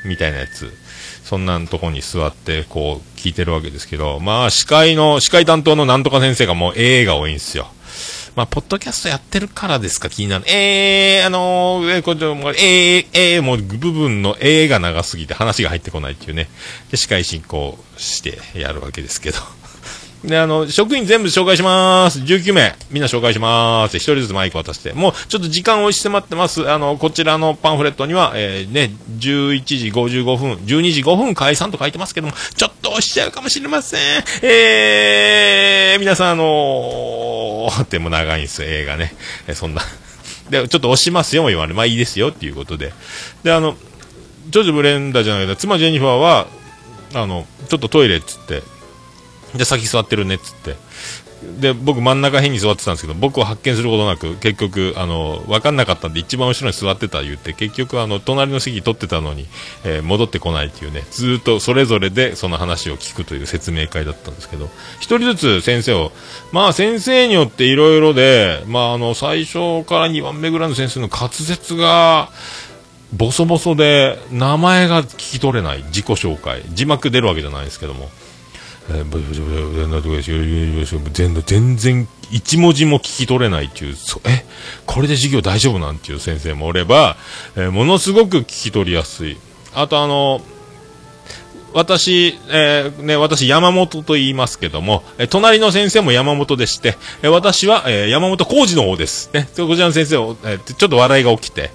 [0.07, 0.73] みたいなやつ、
[1.25, 7.73] そんなとこに座って、こう、聞いてるわけですけど、まあ、司会の、司会担当のなんとか先生がもう AA が多いんですよ。
[8.39, 10.45] まあ、ポッドキャストやってるからですか、気になる。
[10.47, 16.49] えー、あのー、えー、これ、も、えー、えー、もう部分のええが長すぎて話が入ってこないっていうね。
[16.93, 19.39] で、司会進行してやるわけですけど。
[20.25, 22.19] で、あの、職員全部紹介しまーす。
[22.21, 22.75] 19名。
[22.91, 23.99] みんな紹介しまーす。
[23.99, 24.93] 一人ずつマイク渡して。
[24.93, 26.69] もう、ちょっと時間を押し迫ってます。
[26.69, 34.01] あの、こちらのパンフレットには、えー、ね、11時55分、12時5分解散と書いてますけども、ちょっと押しちゃうかもしれません。
[34.43, 39.15] えー、皆さん、あのー、っても長いんですよ、映画ね。
[39.47, 39.83] えー、そんな
[40.51, 42.93] で、ちょっと押しますよも言われ、まあいいですよっていうことで。
[43.45, 43.77] で、あの、
[44.51, 46.47] ジョージ・ブレンダーじゃないけど、妻ジェニファーは、
[47.15, 48.63] あの、ちょっとトイレっつって、
[49.55, 50.77] で、先座ってるねっつって。
[51.61, 59.47] で、僕真ん中辺に座ってたんですけど、僕を発見することなく、結局、あの、分かんなかったんで、一番後ろに座ってた言って、結局、あの、隣の席取ってたのに、
[59.85, 64.69] えー戻ってこないっていうね、ずっとそれぞれでその話を聞くという説明会だったんですけど、
[65.01, 66.13] 一人ずつ先生を、
[66.51, 72.31] まあ先生によっていろいろで、まああの、最初から2番目ぐらいの先生の滑舌が、
[73.13, 78.11] ボソボソで、名前が聞き取れない、自己紹介、字幕出るわけじゃないですけども、
[81.13, 84.45] 全然全然一文字も聞き取れないっていう、そえ、
[84.87, 87.17] これで授業大丈夫なんていう先生もおれば、
[87.57, 89.37] えーものすごく聞き取りやすい。
[89.75, 90.41] あとあの、
[91.75, 99.31] 私、えーね、私山本と言いますけども、えー隣の先生も山本でして、えー私は、えー山本浩二の方です。
[99.35, 101.71] ね、こちらの先生を、えーちょっと笑いが起きて、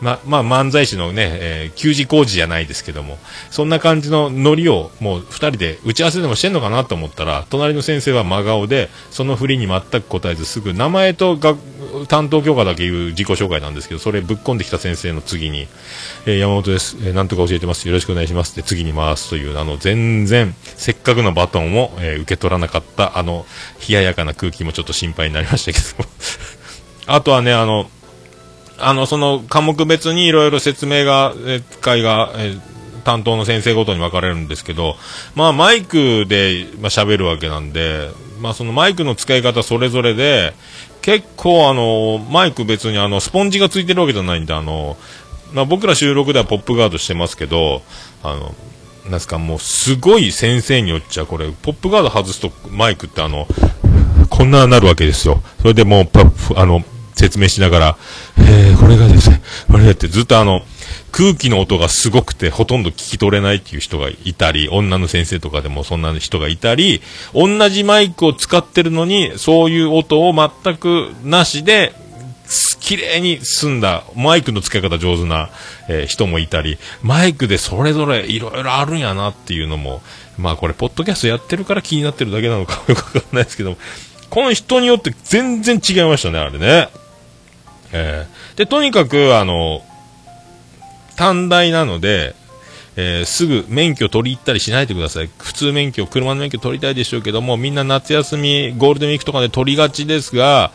[0.00, 3.18] ま、まあ、漫才師のね、えー、給仕工事じゃないですけども、
[3.50, 11.56] そんな感じのノリをもう二人で打ち合わせでもしてんのかなと思ったら、隣の先生は真顔で、その振りに全く答えずすぐ名前とが
[12.08, 15.66] 担当教科だけ言う自己紹介なんですけど、それぶっ込んできた先生の次に、
[16.26, 23.46] えー山本です、えーなんとか教えてます、よろしくお願いしますって次に回すという、あの、全然、せっかくのバトンを、えー受け取らなかった、あの、
[23.88, 26.08] 冷ややかな空気もちょっと心配になりましたけど、
[27.12, 27.90] あとはね、あの、
[28.78, 32.56] あの、その科目別にいろいろ説明が、え会が、え
[33.04, 34.96] 担当の先生ごとに分かれるんですけど、
[35.34, 40.52] まあマイクで、まあ、喋るわけなんで、まあそのマイクの使い方それぞれで、
[41.00, 44.98] 結構あの、マイク別にあの、スポンジがついてるわけじゃないんで、あの、
[45.54, 47.82] まあ僕ら収録ではポップガードしてますけど、
[48.22, 48.54] あの、
[49.10, 53.46] なんすか、もうすごい先生によっちゃ、これ、ポップガード外すとマイクってあの、
[54.28, 55.42] こんななるわけですよ。
[55.62, 56.08] それでもう、
[56.56, 56.84] あの、
[57.18, 57.96] 説明しながら、
[58.38, 60.62] えー、これがですね、これだってずっとあの、
[61.10, 67.02] 空気の音がすごくてほとんど聞き取れないっていう人がいたり、女の先生とかでもそんな人がいたり、
[67.34, 71.92] 同じマイクを使ってるのに、そういう音を全くなしで、
[72.80, 75.50] 綺麗に済んだ、マイクの使い方上手な、
[75.88, 80.00] えー人もいたり、マイクでそれぞれいろいろあるんやなっていうのも、
[80.38, 83.76] まあこれ、ポッドキャストやってるから気になってるだけなのかよくわかんないですけども、
[84.30, 86.88] この人によって全然違いましたね、あれね。
[87.92, 88.58] えー。
[88.58, 89.82] で、とにかく、あの、
[91.16, 92.34] 短大なので、
[93.00, 95.30] えーすぐ免許取り行ったりしないでください。
[95.38, 100.72] 普通免許、車の免許取りたいでしょうけども、みんな夏休み、ゴールデンウィークとかで取りがちですが、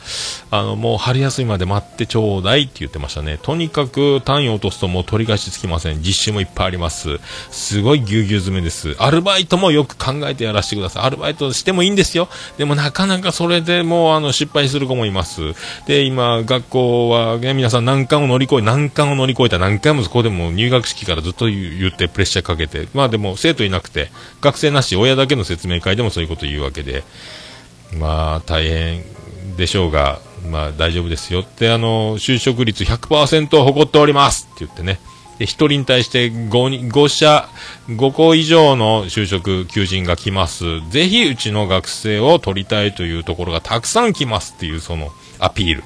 [0.50, 3.40] あの、もう春休みまで待ってちょうだいって言ってましたね。
[3.42, 5.98] とにかく単位落とすともう取り返しつきません。
[5.98, 7.20] 実習もいっぱいあります。
[7.52, 8.96] すごいぎゅうぎゅう詰めです。
[9.00, 11.04] アルバイトもよく考えてやらせてください。
[11.04, 12.30] アルバイトしてもいいんですよ。
[12.58, 15.42] でもなかなかそれでもうあの失敗する子もいます。
[15.88, 24.10] で、今、学校はね、皆さん難関を乗り越え、難関を乗り越えた何回もそこでも入学式からずっと言ってプレッシャーかけて、まあでも生徒いなくて、
[24.42, 27.04] 学生なし、親だけの説明会でもそういうこと言うわけで、
[27.98, 29.04] まあ大変
[29.58, 35.00] でしょうが、まあ大丈夫ですよって、あの、就職率100%を誇っておりますって言ってね。
[35.40, 37.50] で、1人に対して5に、5社、
[37.90, 40.64] 5個以上の就職求人が来ます。
[40.90, 45.12] ぜひうちの学生を取りたいというところがたくさん来ますっていうその
[45.44, 45.84] アピール。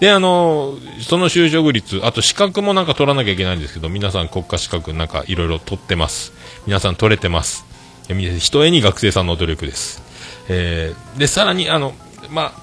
[0.00, 6.32] で、あの、その就職率、あと資格もなんか取らなきゃいけないんですけど、皆さん国家資格なんかいろいろ取ってます。
[6.66, 7.64] 皆さん取れてます。
[8.08, 10.02] えみひとえに学生さんの努力です。
[10.48, 11.94] えーで、さらに、あの、
[12.30, 12.62] まあ、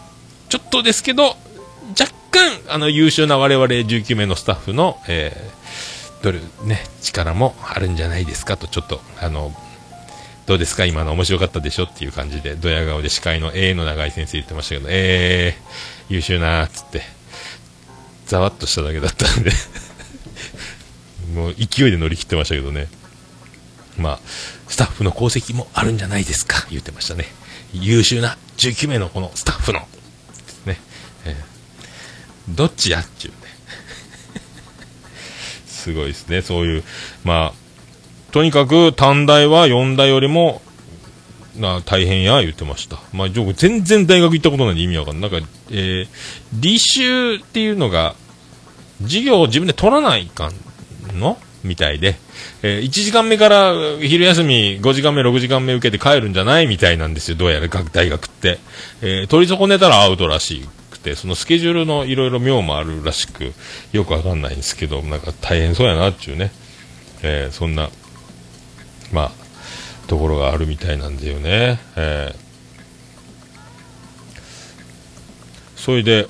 [0.50, 1.38] ちょっとですけど、
[2.00, 9.54] 若干、あの、優秀な我々19名のスタッフの、えー、どれ、ね、力もあるんじゃないですかと、ちょっと、あの、
[10.50, 10.86] どうですか？
[10.86, 11.84] 今の面白かったでしょ？
[11.84, 17.04] っていう感じで、ドヤ顔で司会の A の長い先生言ってましたけど、えー、優秀なーっつって、
[18.26, 19.52] ざわっとしただけだったんで、
[21.36, 22.88] もう勢いで乗り切ってましたけどね。
[24.00, 24.20] まあ、
[24.68, 27.28] スタッフの功績もあるんじゃないですか、言ってましたね。
[27.72, 29.88] 優秀な19名のこのスタッフの、
[30.66, 30.80] ね。
[31.26, 33.02] えーどっちや？
[33.02, 33.38] っちゅうね。
[35.70, 36.84] すごいですね、そういう、
[37.24, 37.69] まあ、
[38.32, 40.62] とにかく短大は4大よりも、
[41.58, 43.00] な大変や言ってました。
[43.12, 45.32] まあ、全然大学行ったことないんで意味わかんない。
[45.32, 46.08] なんか、えー、
[46.60, 48.16] 履修っていうのが、
[49.02, 50.54] 授業を自分で取らないかん
[51.20, 51.38] の？
[51.64, 52.16] みたいで、
[52.64, 56.68] えー1時間目から昼休み5時間目、6時間目受けて帰るんじゃない？
[56.68, 58.60] みたいなんですよ、どうやら大学って。
[59.02, 63.54] えー取り損ねたらアウトらしくて、そのスケジュールのいろいろ妙もあるらしく、
[63.92, 66.52] よくわかんないんですけど、なんか大変そうやなっていうね、
[67.24, 67.90] えーそんな、
[69.12, 69.32] まあ、
[70.08, 71.80] ところがあるみたいなんだよね。
[71.96, 72.50] えー
[75.80, 76.28] それで、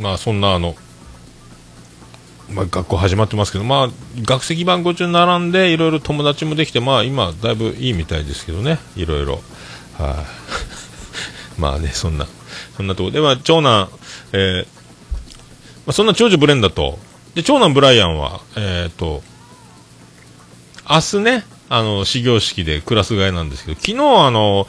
[0.00, 0.74] まあそんなあの、
[2.50, 3.88] まあ、学校始まってますけど、まあ、
[4.22, 9.42] 学籍番号中並んで、いろいろ友達もできて、まあ、今、だいぶいいみたいですけどね、いろいろ。
[9.98, 10.24] は
[11.58, 12.26] い、 まあね、そんな、
[12.76, 13.10] そんなとこ。
[13.10, 13.90] で、まあ、長男、
[14.32, 14.66] えー
[15.86, 16.98] まあ、そんな長女ブレンダと、
[17.34, 19.22] で、長男ブライアンは、えっ、と、
[20.88, 24.66] 明日ね、あの、始業式でクラス替えなんですけど、昨日あの、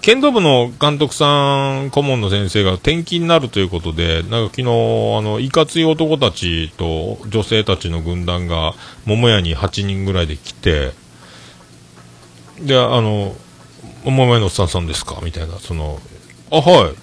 [0.00, 4.64] 剣道部の監督さん、顧問の先生が転勤になるということで、なんか昨日、あ
[5.22, 8.74] の、いかつい男たちと女性たちの軍団が、
[9.06, 10.92] 桃屋に8人ぐらいで来て、
[12.60, 13.34] で、あの、
[14.04, 16.00] 桃屋のおっさんさんですかみたいな、その、
[16.50, 16.94] あ、はい。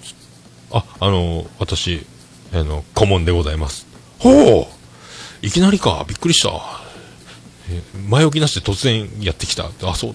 [0.72, 2.04] あ、あの、私、
[2.52, 3.86] あの、顧問でございます。
[4.18, 4.30] ほ
[4.62, 6.85] ういきなりか、びっくりした。
[8.08, 9.70] 前置きなしで突然やってきた。
[9.82, 10.14] あ、そう。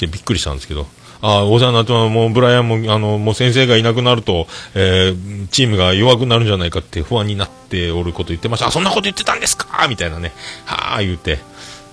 [0.00, 0.86] びっくりしたんですけど。
[1.24, 8.66] あお世話になってもうブライアンも、あの、もう先生がいなくなると、えーチームが弱くなるんじゃないかって不安になっておること言ってました。
[8.66, 9.86] あ、そんなこと言ってたんですか？
[9.88, 10.32] みたいなね。
[10.64, 11.38] はあ、言うて。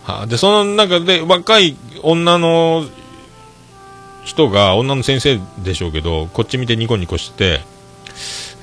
[0.04, 2.86] は、で、その中で若い女の
[4.26, 7.62] 人が、女の先生でしょうけど、こっち見てニコニコして、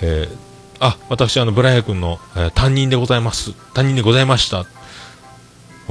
[0.00, 0.36] えー
[0.80, 3.52] あ、私、あの、ブライアン君の、えー担任でございます。
[3.72, 4.66] 担任でございました。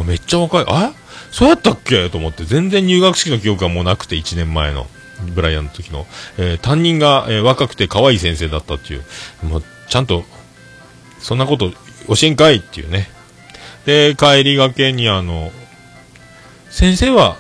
[0.04, 0.66] めっちゃ若い。
[0.68, 0.93] あ
[1.32, 2.10] そうやったっけ？
[2.10, 4.88] と思って、全然入学式の記憶がもうなくて、1年前の、
[5.34, 6.06] ブライアンの時の、
[6.38, 9.04] えー担任が、えー若くて可愛い先生だったっていう、
[9.43, 10.24] もう、ちゃんと、
[11.20, 11.78] そんなこと教
[12.24, 13.10] えんかいっていうね。
[13.86, 15.52] で、帰りがけにあの、
[16.70, 17.38] 先生は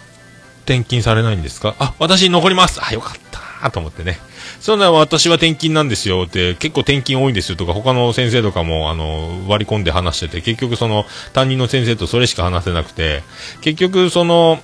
[0.65, 1.75] 転勤されないんですか？
[1.79, 2.79] あ、私残ります。
[2.83, 3.15] あ、よかっ
[3.61, 4.19] たと思ってね。
[4.65, 13.21] そんな私は転勤なんですよって、結構転勤多いんですよとか、他の先生とかも、あの、割り込んで話してて、結局その、担任の先生とそれしか話せなくて、
[13.61, 14.59] 結局その、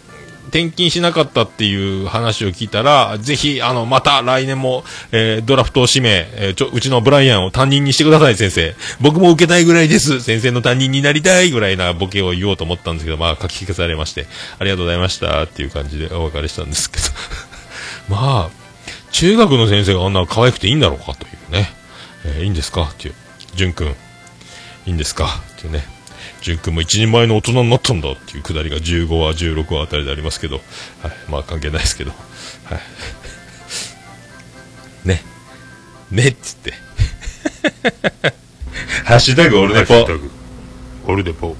[0.47, 8.74] 転勤しなかったっていう話を聞いたら、ぜひ、あの、また来年も、えードラフトを指名、えーちょ、うちのブライアンを担任にしてください、先生。
[9.02, 10.20] 僕も受けたいぐらいです。
[10.22, 14.26] 先生の担任になりたいぐらいなボケを言おうと思ったんですけど、まあ、書き消されまして、
[14.58, 17.06] ありがとうございましたっていう感じでお別れしたんですけど。
[18.10, 18.61] まあ、
[19.12, 21.70] 中学の先生があんな可愛くていいんだろうかというね。
[22.26, 22.84] えーいいんですか？
[22.84, 23.16] っていう。
[23.55, 23.93] 淳くん、い
[24.88, 25.26] いんですか？
[25.57, 25.84] っていうね。
[26.41, 31.12] 淳くんも一人前の大人になったんだっていうくだりが15話、16話あたりでありますけど、はい。
[31.30, 32.80] まあ関係ないですけど、はい。
[35.07, 35.24] ね。
[36.12, 36.74] ねっつって。
[39.05, 40.07] ハッシュタグオルネポ。
[41.07, 41.55] オルネポ。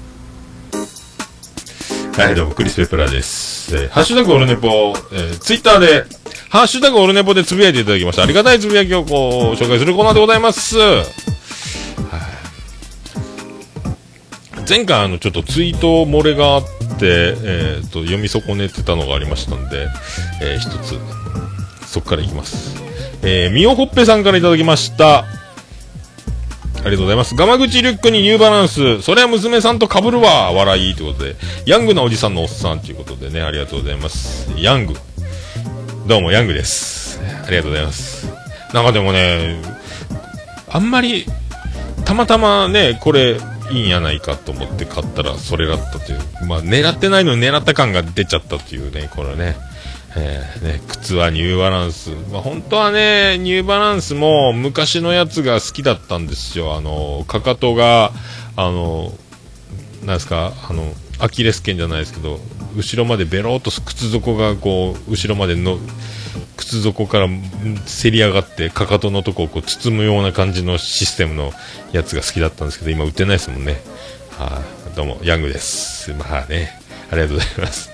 [2.14, 3.74] はい、どうも、クリス・ペプラです。
[3.74, 6.04] えーハッシュタグオルネポ、えーツイッターで、
[6.50, 8.22] ハッシュタグオルネポでつぶやいていただきました。
[8.22, 10.78] ありがたいつぶやきをこう、紹介するコーナーでございます。
[10.78, 11.06] はい
[14.68, 19.88] 前回あの、ちょっとツイート漏れがあって、えーと、読み損ねてたのがありましたんで、
[20.42, 20.98] えー一つ、
[21.86, 22.76] そこからいきます。
[23.22, 25.24] えー、みおほっぺさんからいただきました。
[26.84, 27.36] ありがとうございます。
[27.36, 29.02] ガマ口リュックにニューバランス。
[29.02, 30.52] それは娘さんと被るわ。
[30.52, 30.94] 笑い。
[30.96, 31.36] ということで。
[31.64, 34.50] ヤングなおじさんのおっさんということでね、ありがとうございます。
[34.56, 34.94] ヤング。
[36.08, 37.20] どうも、ヤングです。
[37.46, 38.26] ありがとうございます。
[38.74, 39.62] なんかでもね、
[40.68, 41.24] あんまり、
[42.04, 43.36] たまたまね、これ、
[43.70, 46.46] いいんやないかと思って買ったら、それだったという。
[46.46, 49.56] まあ、狙ってないのに狙った感が出ちゃったというね、これね。
[50.14, 52.10] えーね、靴はニューバランス。
[52.30, 56.74] まあ、本当はね、ニューバランスも昔のやつが好きだったんですよ。
[56.76, 58.12] あの、かかとが、
[58.56, 59.12] あの、
[60.04, 62.40] なんですか、あの、アキレス腱じゃないですけど、
[62.76, 65.78] 後ろまでベローっと靴底がこう、後ろまでの、
[66.56, 67.28] 靴底から
[67.86, 71.52] せり上がって、かかとのとこをこう包むような感じのシステムの
[71.92, 73.80] やつが好きだったんですけど、今売ってないですもんね。
[74.38, 76.12] はい、どうも、ヤングです。
[76.14, 76.78] まあね、
[77.10, 77.91] ありがとうございます。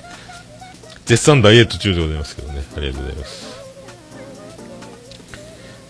[1.08, 2.62] 絶賛ダイエット中でございますけどね。
[2.76, 3.58] ありがとうございます。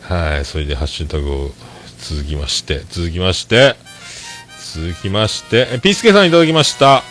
[0.03, 1.51] はい、それでハッシュタグを
[1.99, 3.75] 続きまして、続きまして、
[4.75, 7.03] 続きまして、えピースケさんいただきました。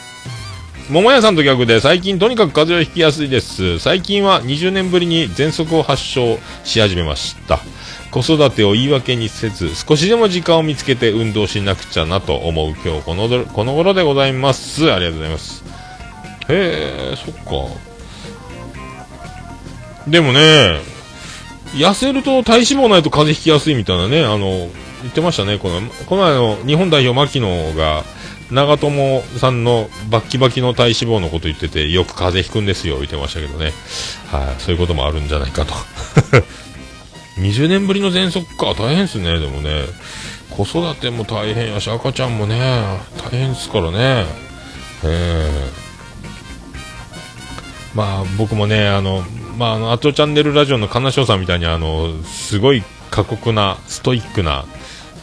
[0.89, 3.77] 桃屋さんと逆で最近とにかく風邪をひきやすいです。
[3.79, 7.59] 最近は20年ぶりに喘息を発症し始めました。
[8.11, 14.89] 子育てを言い訳にせず、少しでも時間を見つけて運動しなくちゃなと思う今日このこの頃でございます。
[14.93, 15.63] ありがとうございます。
[16.47, 17.86] へえ、そっか。
[20.07, 20.79] でもね、
[21.73, 24.69] 痩せると体脂肪ないと風邪ひきやすいみたいなね、あの、
[25.01, 28.03] 言ってましたね、この、この前の日本代表牧野が、
[28.49, 33.73] 長友さんのバッキバキの体脂肪のこと言ってて、よく風邪ひくんですよ、言ってましたけどね。
[34.31, 35.73] はい、そういうこともあるんじゃないかと。
[37.39, 39.83] 20年ぶりの喘息か、大変ですね、でもね。
[40.49, 42.57] 子育ても大変やし、赤ちゃんもね、
[43.21, 44.25] 大変ですからね。
[45.03, 45.51] え
[45.83, 45.87] え
[47.93, 49.23] まあ僕もね、あの、
[49.57, 54.65] まあ、あの、アトチャンネルラジオの金賞さんみたいに、あの、すごい過酷な、ストイックな、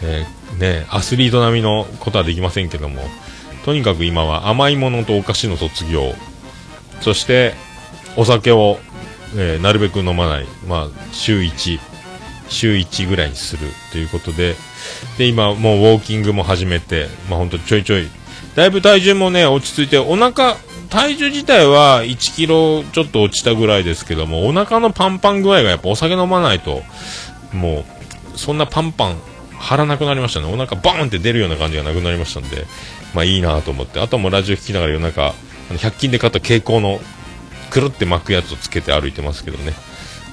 [0.03, 3.03] えーね、アスリート並みのことはできませんけども、
[3.65, 6.15] とにかく今は甘いものとお菓子の卒業、
[7.01, 7.55] そして
[8.17, 8.79] お酒を、
[9.37, 11.79] えーなるべく飲まない、まあ、週1、
[12.49, 14.57] 週1ぐらいにするということで、
[15.17, 18.09] で、今もうウォーキングも始めて、まあほんとちょいちょい、
[18.55, 20.57] だいぶ体重もね、落ち着いて、お腹、
[20.95, 26.83] 体重自体は1キロちょっと落ちたぐらいですけども、お腹のパンパン具合がやっぱお酒飲まないと、
[27.53, 27.85] も
[28.35, 29.17] う、そんなパンパン
[29.59, 30.47] 張らなくなりましたね。
[30.47, 32.67] お腹バーンって出るような感じがなくなりましたんで、
[33.13, 35.35] まあいいなと思って、あとはもラジオ聞きながら夜中、
[35.71, 37.01] 100均で買った蛍光の
[37.71, 39.73] くるって巻くやつをつけて歩いてますけどね。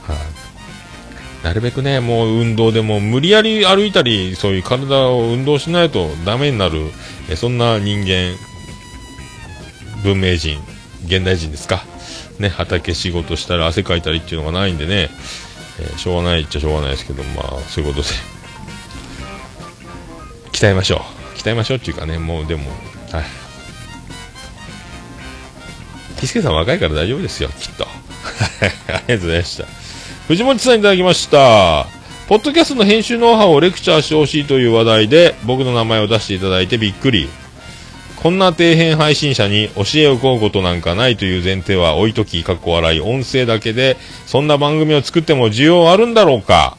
[0.03, 6.91] はい、なるべくね、もう運動でも無理やり歩いたり、そういう体を運動しないとダメになる、
[7.31, 8.37] えそんな人間、
[10.03, 10.59] 文明人、
[11.05, 11.83] 現代人ですか。
[12.39, 15.09] ね、畑仕事したら汗かいたりっていうのがないんでね、
[15.79, 18.15] えーしょうがないっちゃしょうがないですけど、まあ、そういうことで、
[20.51, 21.37] 鍛えましょう。
[21.37, 22.69] 鍛えましょうっていうかね、もうでも、
[23.11, 23.23] はい。
[26.19, 27.87] キスケさん若いから大丈夫ですよ、きっと。
[27.87, 27.89] あ
[28.59, 29.65] りがとうございました。
[30.27, 31.87] 藤本さんいただきました。
[32.27, 37.27] ポッドキャストの編集ノウハウをレクチャーしてほしいという話題で、僕の名前を出していただいてびっくり。
[38.21, 43.97] こんな底辺配信者に教えを請うことなんかないという前提は置いとき、かっこ笑い、音声だけで、
[44.27, 46.77] そんな番組を作っても需要あるんだろうか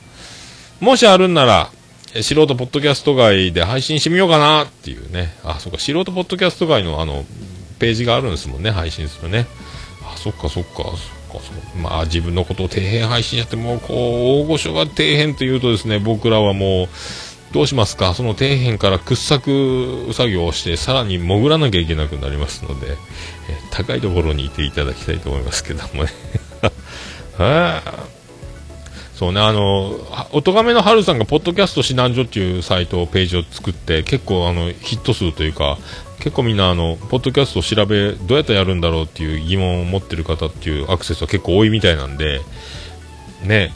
[0.78, 1.70] もしあるんなら、
[2.14, 5.34] 素人ポッドキャスト外で配信してみようかなっていうね。
[5.42, 7.24] あ、そうか、素人ポッドキャスト外のあの、
[7.80, 9.48] ページがあるんですもんね、配信するね。
[10.04, 10.94] あ、そっかそっか、そっか、
[11.32, 11.42] そっか。
[11.76, 16.88] まあ自分のことを底辺配信やってもう、こう、大御所が底辺というとですね、僕らはもう、
[17.52, 18.14] どうしますか？
[18.14, 22.96] その底辺から掘削作業をして、さらに潜らなきゃいけなくなりますので、え
[23.70, 26.10] 高いところにいていただきたいと思いますけどもね。
[29.14, 29.94] そうね、あの、
[30.32, 35.78] おとがめの春さんが、ポッドキャスト指南所っていうサイト、ページを作って、結構、あの、ヒット数というか、
[36.18, 42.40] 結構みんな、あの、ポッドキャストを調べ、どうやってやるんだろうっていう疑問を持ってる方っていうアクセスは結構多いみたいなんで、
[43.44, 43.72] ね、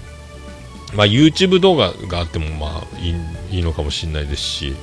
[0.95, 3.15] まあ、YouTube 動画があっても、まあ、いい
[3.57, 4.75] いいのかもしれないですし、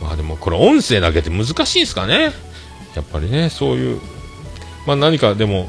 [0.00, 2.32] まあでも、これ音声だけって難しいんですかね？
[2.94, 4.00] やっぱりね、そういう、
[4.86, 5.68] まあ何かでも、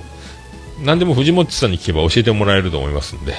[0.81, 3.35] 何でも藤本さんに聞けば教えてもらえると思いますんで。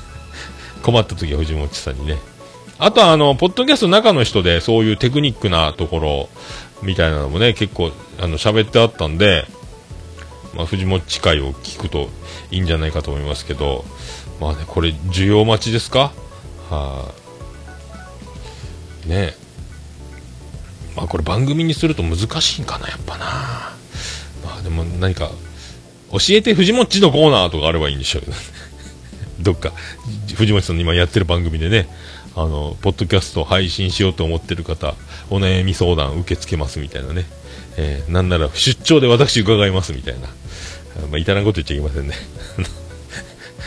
[0.82, 2.18] 困った時は藤本さんにね。
[2.78, 6.28] あとはあの、ポッドキャストの中の人でそういうテクニックなところ
[6.82, 9.46] みたいなのもね、結構あの喋ってあったんで、
[10.54, 12.08] まあ、藤本会を聞くと
[12.50, 13.84] いいんじゃないかと思いますけど、
[14.40, 16.12] まあね、これ需要待ちですか？
[16.70, 17.12] は
[19.06, 19.34] い、ね
[20.96, 23.24] まあこれ番組にすると難しいんかな、やっぱな。
[24.44, 25.30] まあでも何か、
[26.10, 28.36] 教えて藤本のコーナーとかあればいいんでしょうけど。
[29.40, 29.72] どっか、
[30.34, 31.88] 藤本さんの今やってる番組でね、
[32.34, 34.94] あの、ポッドキャスト配信しようと思ってる方、
[35.30, 37.26] お悩み相談受け付けますみたいなね。
[37.76, 40.28] えーなんなら出張で私伺いますみたいな。
[41.10, 42.14] まあ、至らんこと言っちゃいけませんね。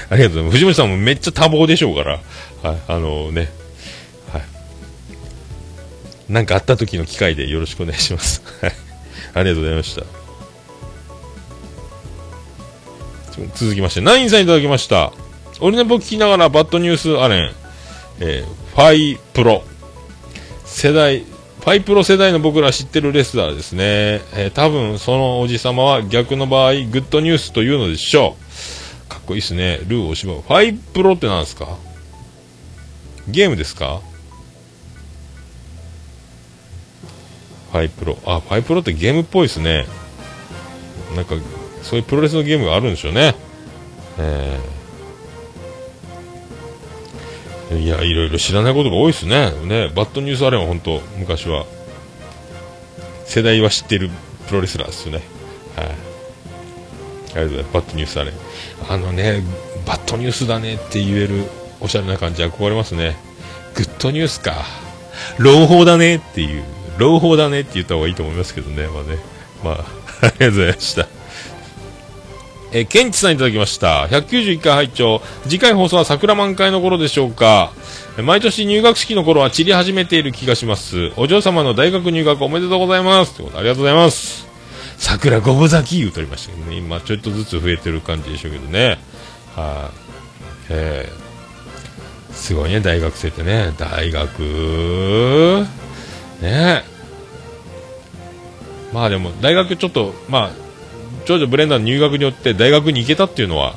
[0.09, 0.53] ありがとうございます。
[0.53, 2.19] 藤本さんもめっちゃ多忙でしょうから、
[2.61, 3.49] はい、あのね、
[4.31, 4.41] はい。
[6.29, 8.41] なんかあった時の機会でよろしくお願いします。
[8.61, 8.73] はい。
[9.35, 10.03] ありがとうございました。
[13.55, 15.11] 続きまして、ナインさんいただきました。
[15.59, 17.51] 俺の僕聞きながらバッドニュースアレン、
[18.19, 19.63] えーファイプロ。
[20.65, 24.21] 世代、ファイプロ世代の僕ら知ってるレスラーですね。
[24.35, 28.42] えー多分そのおじさまは逆の場合、グッドニュースというのでしょう。
[29.13, 29.79] かっこいいですね。
[29.87, 30.41] ルーを縛る。
[30.41, 31.77] ファイプロって何ですか？
[33.27, 34.01] ゲームですか？
[37.71, 38.17] ファイプロ。
[38.25, 39.85] あ、ファイプロってゲームっぽいですね。
[41.15, 41.35] なんか、
[41.83, 43.35] そういうプロレスのゲームがあるんでしょうね。
[44.17, 44.73] えー
[47.73, 49.49] いや、いろいろ知らないことが多いですね。
[49.63, 51.65] ね、バッドニュースアレンは本当、昔は、
[53.25, 54.11] 世代は知ってる
[54.47, 55.23] プロレスラーですよね。
[55.75, 55.87] はい。
[55.87, 55.93] あり
[57.33, 57.73] がとうございます。
[57.73, 58.33] バッドニュースアレン。
[58.89, 59.41] あのね、
[59.85, 61.43] バッドニュースだねって言える
[61.79, 63.15] おしゃれな感じ憧れますね。
[63.75, 64.53] グッドニュースか。
[65.37, 66.63] 朗報だねっていう、
[66.97, 68.87] 朗報だねって言った方がいいと思いますけどね。
[68.87, 69.17] まあね。
[69.63, 69.75] まあ、
[70.27, 71.07] ありがとうございました。
[72.75, 74.07] え、ケンチさんいただきました。
[74.07, 77.71] 191回拝聴次回放送は桜満開の頃でしょうか。
[78.17, 81.11] 毎年入学式の頃は散り始めている気がします。
[81.15, 83.35] お嬢様の大学入学おめでとうございます。
[83.35, 84.52] ということでありがとうございます。
[85.03, 86.77] 桜ごぼ咲き言うとりましたけどね。
[86.77, 88.99] 今ちょっとずつ増えてる感じでしょうけどね。
[89.53, 89.97] はい、
[90.69, 93.73] えー、すごいね、大学生ってね。
[93.77, 95.67] 大学
[96.41, 96.83] ね
[98.93, 100.51] まあでも、大学ちょっと、まあ、
[101.25, 103.75] 長女ブレンダーの入学によって大学に行けたっていうのは、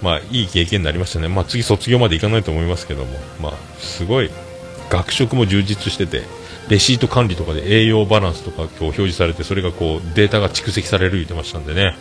[0.00, 1.26] まあ、いい経験になりましたね。
[1.26, 4.30] まあ、次卒業まで行かないと思いますけども、まあ、すごい、
[4.90, 6.22] 学食も充実してて
[6.68, 11.96] レシート管理とかで栄養バランスとかこう表示されてそれがこうデータが蓄積される言ってましたんでね。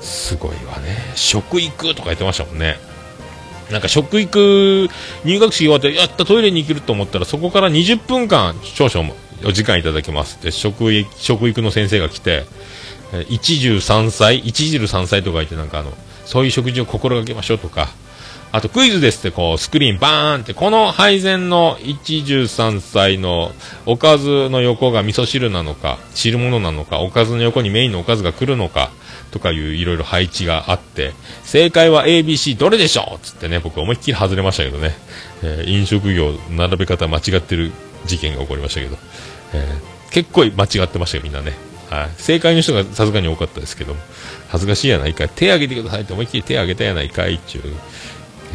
[0.00, 0.96] すごいわね。
[1.14, 2.76] 食育とか言ってましたもんね。
[3.70, 4.88] なんか食育
[5.24, 9.10] 入学式終わってやったトイレに行けると思ったらそこから20分間少々
[9.46, 10.36] お時間いただきます。
[10.38, 12.44] って食育食育の先生が来て
[13.28, 15.92] 一汁三菜一汁三菜とか言ってなんかあの
[16.26, 17.88] そういう食事を心がけましょうとか
[18.54, 23.50] あとクイズですってこうスクリーンバーンってこの配膳の一汁三菜の
[23.84, 28.92] おかずの横が味噌汁なのか汁物なのかおかずの横にメインのおかずが来るのか
[29.32, 34.92] とかいういろいろ配置があって正解は ABC どれでしょうつってね僕思いっきり外れましたけどね、
[35.42, 37.72] えー飲食業並べ方間違ってる
[38.06, 38.96] 事件が起こりましたけど、
[39.54, 41.54] えー結構間違ってましたよみんなね。
[41.90, 43.94] はい、正解の人がさすがに多かったですけど
[44.48, 45.28] 恥ずかしいやないかい。
[45.28, 47.74] 手挙げてくださいって思いっきり手挙げたやないかいっていう、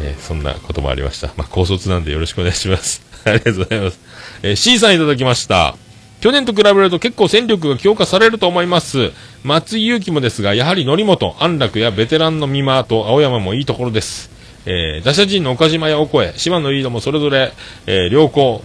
[0.02, 1.28] えーそんなこともありました。
[1.36, 3.02] まあ、高卒なんでよろしくお願いします。
[3.24, 3.98] ありがとうございます。
[4.42, 5.76] えー C さんいただきました。
[6.20, 9.12] 去年と比べると結構戦力が強化されると思います。
[9.42, 14.30] 松井裕樹もですが、やはり則本、安楽やベテランの美馬と青山もいいところです。
[14.66, 17.52] えー打者陣の岡島やオコエ、島野リードもそれぞれ、
[17.86, 18.62] え良好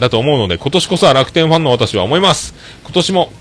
[0.00, 2.54] だと思うので、今年こそは楽天ファンの私は思います。
[2.84, 3.32] 今年も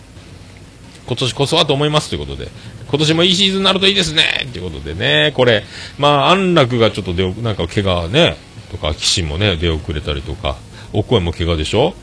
[1.07, 2.49] 今年こそはと思いますということで、
[2.89, 4.47] 今年もいいシーズンになるといいですね。
[4.51, 5.63] ということでね、これ、
[5.97, 8.35] まあ、安楽がちょっと出なんか怪我ね、
[8.71, 10.57] とか、岸もね、出遅れたりとか、
[10.91, 11.93] お声も怪我でしょ？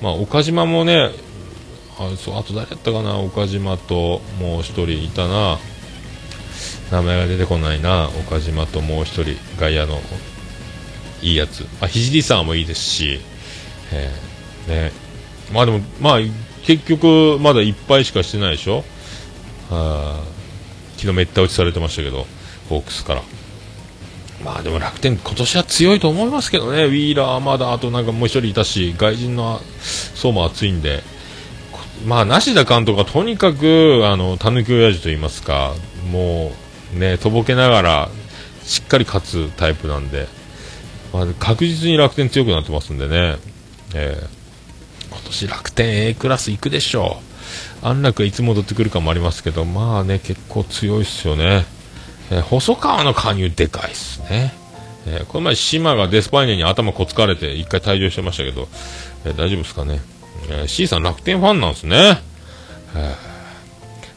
[0.00, 1.10] まあ、岡島もね、
[1.98, 5.58] あそうあと誰やったかな、岡島ともう一人いたな、
[6.92, 10.00] 名前が出てこないな、岡島ともう一人、外野の
[11.20, 13.20] いいやつ、あ、聖さんもいいですし、
[13.92, 14.92] えーね、
[15.52, 16.18] まあでも、まあ、
[16.62, 18.84] 結局、まだいっぱいしかしてないでしょ？
[19.68, 22.26] 昨日めった打ちされてましたけど、
[22.68, 23.22] ホークスから。
[24.44, 29.60] まあでも楽天、今年は強いと思いますけどね、ウィーラー、まだあとなんかもう一人いたし、外人の
[30.14, 31.02] 層も厚いんで、
[32.06, 35.74] まあ、梨田監督はとにかく、あの、たぬき親父と言いますか、
[36.12, 36.52] も
[36.94, 38.08] う、ね、とぼけながら、
[38.64, 40.28] しっかり勝つタイプなんで、
[41.12, 43.36] まあ、確実に楽天強くなってますんでね、
[43.94, 44.28] えー。
[45.10, 47.27] 今年楽天 A クラス行くでしょう。
[47.82, 51.64] 安楽いつ戻ってくるかもありますけど、まあね、結構強いっすよね。
[52.30, 54.52] えー細川の加入でかいっすね。
[55.06, 58.68] えーこの前、島がデスパイネに頭こつかれて一回退場してましたけど、
[59.24, 60.00] えー大丈夫ですかね。
[60.50, 62.20] えー C さん楽天ファンなんですね。
[62.94, 63.28] えー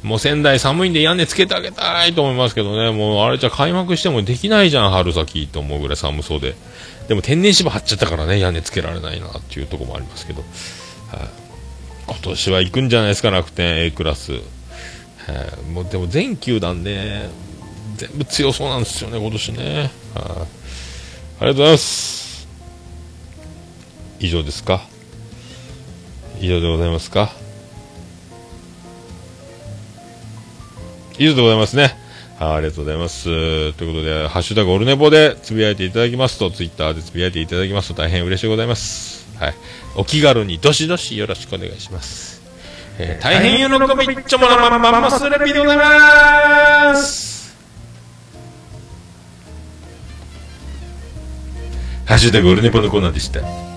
[0.01, 6.55] もう仙台寒いんで屋根つけてあげたいと思いますけどね、もうあれじゃ開幕してもできないじゃん、春先と思うぐらい寒そうで。
[7.07, 10.41] でも天然芝張っちゃったからね、屋根つけられないなっていうところもありますけど。
[11.11, 11.40] はい
[12.11, 14.33] 今年は行くんじゃないですか、楽天 A クラス。
[14.33, 14.41] はい
[15.71, 17.29] もうでも全球団ね、
[17.95, 19.91] 全部強そうなんですよね、今年ね。
[20.15, 20.19] あ
[21.41, 22.47] りがとうございます。
[24.19, 24.81] 以上ですか？
[26.39, 27.31] 以上でございますか？
[31.17, 31.83] 以上でございますね。
[32.39, 33.25] はいありがとうございます。
[33.73, 39.27] ということで、ハッシュタグオルネポでつぶやいていただきますと、ツイッターでつぶやいていただきますと大変嬉しいございます。
[39.37, 39.53] はい。
[39.95, 42.41] お気軽にどしどしよろしくお願いします。
[42.97, 47.55] えー大変喜びっちょものまんまマスレピでございます。
[52.05, 53.70] ハッシュタグオルネポのコーナーでした。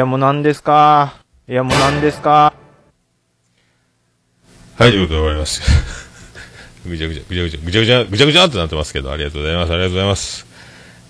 [0.00, 1.12] やもう何ですか？
[1.46, 2.54] いやもう何ですか？
[4.78, 5.60] はい、ということで終わります。
[6.88, 10.46] ぐちゃぐちゃ、ぐちゃぐちゃ、ぐちゃぐちゃ、ぐちゃぐちゃってなってますけど、ありがとうございます、ありがとうございます。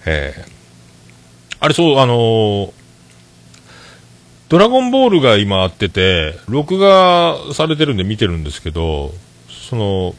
[0.06, 0.44] えー、
[1.60, 2.72] あれ、そう、あのー
[4.48, 9.14] ドラゴンボールが今あってて、録画されてるんで見てるんですけど、
[9.48, 10.16] その、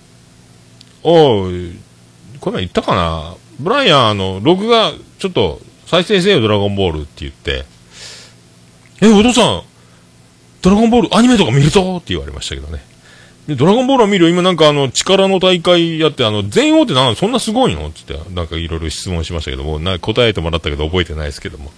[1.04, 1.78] おい、
[2.40, 3.36] これ前言ったかな？
[3.60, 7.66] ブライアン、あの、録画、ちょっと、再生せよ、ドラゴンボールって言って、
[9.02, 9.64] え、お父さん、
[10.62, 12.84] ドラゴンボールアニメとか見るぞって言われましたけどね。
[13.48, 17.90] で、ドラゴンボールを見るよ今なんかあの、力の大会やって、あの、全王ってなんそんなすごいの？
[17.92, 21.72] つって、なんかいろいろ質問しましたけども、な答えてもらったけど覚えてないですけども。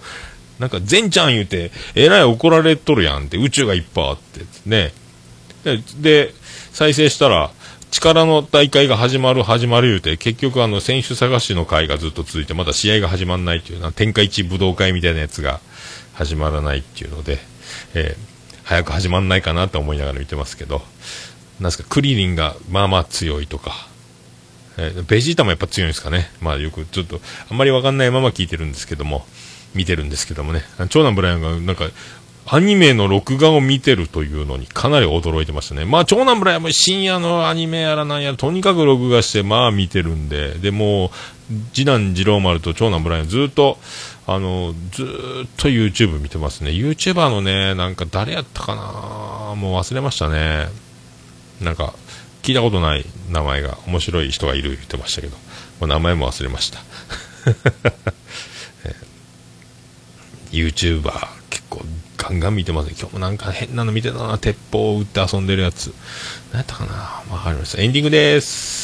[0.58, 4.92] なんか、全ちゃん言うて、えらい怒られとるやんって、宇宙がいっぱいあって、ね。
[5.64, 6.34] で、で
[6.72, 7.50] 再生したら、
[7.90, 15.60] 力の大会が始まる始まる言うて、結局あの、選手探しの会がずっと続いて、まだ試合が始まらないっていうな、天下一武道会みたいなやつが
[16.14, 17.38] 始まらないっていうので、
[17.94, 18.34] えー
[18.64, 20.80] 早く始まんないかなと思いながら見てますけど、
[21.60, 23.88] なんですか、クリリンがまあまあ強いとか、
[24.78, 26.30] えーベジータもやっぱ強いんですかね。
[26.40, 29.26] まあよくちょっと、あんまりわかんないまま聞いてるんですけども、
[29.74, 30.62] 見てるんですけどもね。
[30.88, 31.90] 長男ブライアンがなんか、
[32.46, 35.84] アニメの録画を見てるというのにかなり驚いてましたね。
[35.84, 41.10] まあ長男ブライアンも深夜のアニメやらなんやら、とにかく録画してまあ見てるんで、でもう、
[41.74, 43.78] 次男次郎丸と長男ブライアンずっと、
[44.26, 46.70] あの、ずーっと YouTube 見てますね。
[46.70, 49.54] YouTuber のね、なんか誰やったかな？
[49.54, 50.68] もう忘れましたね。
[51.60, 51.94] なんか、
[52.42, 55.36] 聞いたことない名前が、面白い人がいる言ってましたけど、
[55.80, 56.78] もう名前も忘れました。
[58.84, 59.04] えー
[60.54, 61.12] YouTuber
[61.50, 61.82] 結構
[62.16, 62.94] ガンガン見てますね。
[62.96, 64.38] 今日もなんか変なの見てたな。
[64.38, 65.92] 鉄砲を撃って遊んでるやつ。
[66.52, 67.34] 何やったかな？
[67.34, 67.82] わかりました。
[67.82, 68.83] エンディングです。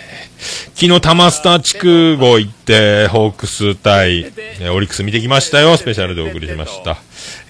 [0.81, 4.25] 昨日タマスター地区を行ってホークス対
[4.73, 5.77] オリックス見てきましたよ。
[5.77, 6.97] スペシャルでお送りしました。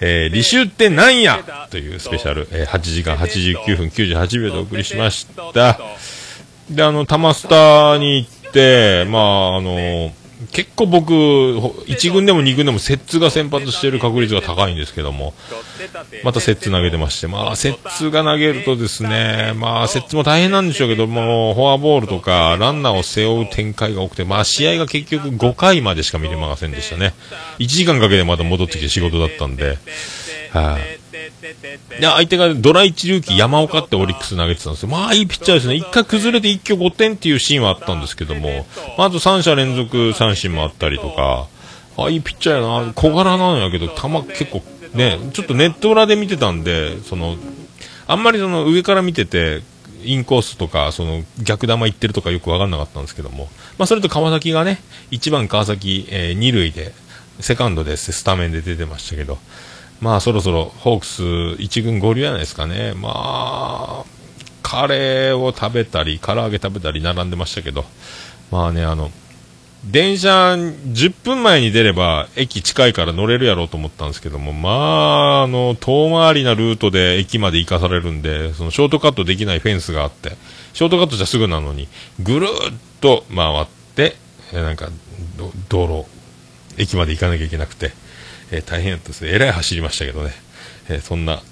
[0.02, 1.42] えー、履修ってなんや？
[1.70, 5.78] というスペシャル、えー8時間89分98秒でお送りしました。
[6.70, 10.12] で、あの、タマスタに行って、まあ、あの、
[10.52, 15.32] 結構僕、1軍でも2軍でもセッツが先発している確率が高いんですけども、
[16.24, 27.14] またセッツ投げてまして、まあ、セッツが投げるとですね、まあ、セッツも大変なんでしょうけども、フォアボールとか、ランナーを背負う展開が多くて、まあ、試合が結局5回までしか見れませんでしたね。
[27.58, 29.78] 1時間かけてまた戻ってきて仕事だったんで、
[30.50, 31.01] はい、
[32.00, 34.88] で、相手がドラ1ルーキー山岡ってオリックス投げてたんですよ。
[34.88, 35.74] まあいいピッチャーですね。
[35.74, 38.66] 一回崩れて一挙5点っていうシーンはあったんですけども、
[38.98, 41.48] まず3者連続三振もあったりとか、
[41.96, 42.92] あ、いいピッチャーやな。
[42.94, 44.62] 小柄なんやけど、球結構
[44.94, 47.36] ね、ちょっとネット裏で見てたんで、その、
[48.06, 49.62] あんまりその上から見てて、
[50.04, 53.48] インコースとか、その逆球行ってるとかよくわかんなかったんですけども、
[53.78, 56.92] まあそれと川崎がね、1番川崎、えー、2塁で、
[57.40, 59.38] セカンドでスタメンで出てましたけど、
[60.02, 62.92] まあそろそろホークス1軍合流じゃないですかね。
[62.94, 64.04] まあ、
[64.60, 67.84] カレーを食べたり、唐揚げ食べたり並んでましたけど、
[68.50, 69.12] まあね、あの、
[69.84, 80.36] 電車10分前に出れば駅近いから乗れるやろうと思ったんですけども、まあ、あの、遠回りなルートで駅まで行かされるんで、そのショートカットできないフェンスがあって、
[80.72, 81.86] ショートカットじゃすぐなのに、
[82.18, 82.48] ぐるっ
[83.00, 84.16] と回って、
[84.52, 84.88] なんか、
[85.68, 86.06] 道路、
[86.76, 87.92] 駅まで行かなきゃいけなくて、
[88.52, 89.30] えー大変やったですね。
[89.32, 90.32] えらい走りましたけどね。
[90.88, 91.42] えーそんな、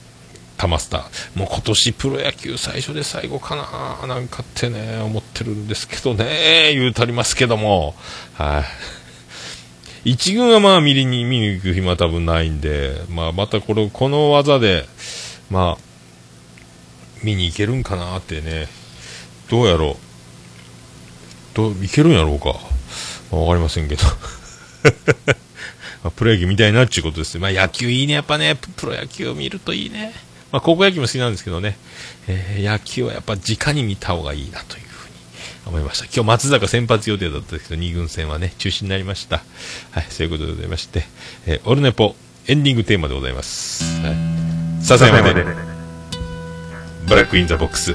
[0.57, 1.39] タマスター。
[1.39, 7.95] もう今年プロ野球最初で最後かななんかってね、思ってるんですけどね、言うたりますけども。
[8.35, 8.63] は
[10.05, 10.11] い。
[10.11, 14.87] 一軍はまあ見に、見に行く暇は多分ないんで、まあまたこれ、この技で、
[15.51, 15.85] まあ、
[17.23, 18.69] 見に行けるんかなってね、
[19.51, 19.97] どうやろう。
[21.55, 22.55] どう、いけるんやろうか。
[23.31, 24.03] まあわかりませんけど。
[26.03, 27.41] まあ、プロ野球見たいなっていうことですね。
[27.41, 28.15] まあ、野球いいね。
[28.15, 30.13] やっぱね、ププロ野球を見るといいね。
[30.53, 31.77] まあ、高校野球も好きなんですけどね。
[32.29, 35.15] えー野球はやっぱ直に見た方がいいなというふうに
[35.67, 36.05] 思いました。
[36.07, 39.43] 今日松坂先発予定だったんですけど、2軍戦はね、中止になりました。
[39.93, 41.05] はい、そういうことでございまして、
[41.47, 43.85] えーオルネポエンディングテーマでございます。
[44.03, 44.85] はい。
[44.85, 45.45] 笹山で、
[47.07, 47.95] ブラックインザボックス。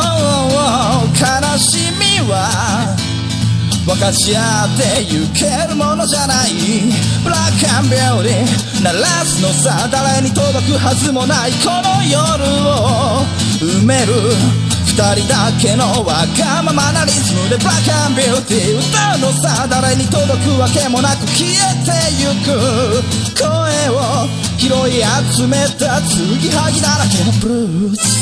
[1.15, 2.95] 悲しみは
[3.85, 6.51] 分かち合ってゆけるものじゃない。
[7.23, 11.51] ブラックアンビューティー鳴らすのさ誰に届くはずもない。
[11.65, 12.21] この夜
[12.65, 13.25] を
[13.59, 14.13] 埋める
[14.85, 21.91] 二人だけのわがままなリズムでブラックアンビューティー歌うのさ誰に届くわけもなく消えて
[22.21, 23.01] ゆく。
[23.33, 23.49] 声
[23.89, 25.01] を拾い
[25.33, 28.21] 集めた継ぎはぎだらけのブルース。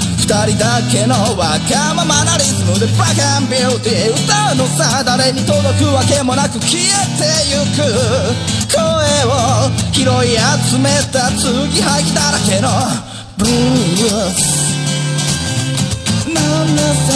[0.31, 6.87] 人だけのわがままなリズムでブラックアンビューティー歌うのさ誰に届くわけもなく消え
[7.19, 7.83] てゆく
[8.71, 8.79] 声
[9.27, 10.39] を拾い
[10.71, 12.69] 集めた継ぎはぎだらけの
[13.37, 14.71] ブルース
[16.33, 17.11] なんださ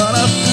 [0.00, 0.52] 笑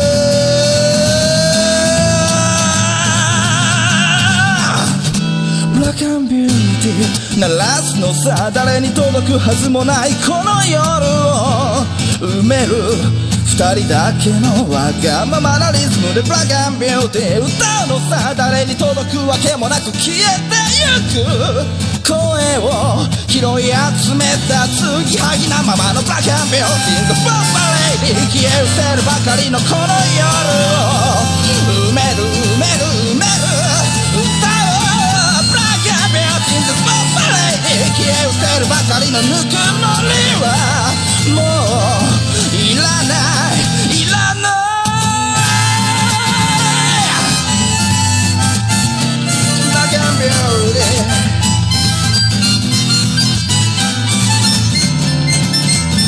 [5.91, 11.83] ブラックアンビューティー鳴らすのさ誰に届くはずもないこの夜を
[12.39, 12.95] 埋める
[13.43, 22.15] 二人だけのわがままなリズムでブラックアンビューティー歌うのさ誰に届くわけもなく消えてゆく声
[22.63, 23.67] を拾い
[23.99, 27.67] 集めた継ぎはぎなままのブラックアンビューティーがボンバ
[27.99, 30.31] レイに消え失せるばかりのこの夜
[30.87, 33.00] を埋める埋める
[38.11, 40.45] え失せるばかりのぬくもりは
[41.33, 43.15] もういらな
[43.55, 43.57] い
[44.01, 44.51] いらない
[49.63, 51.31] ブラックアンビューティー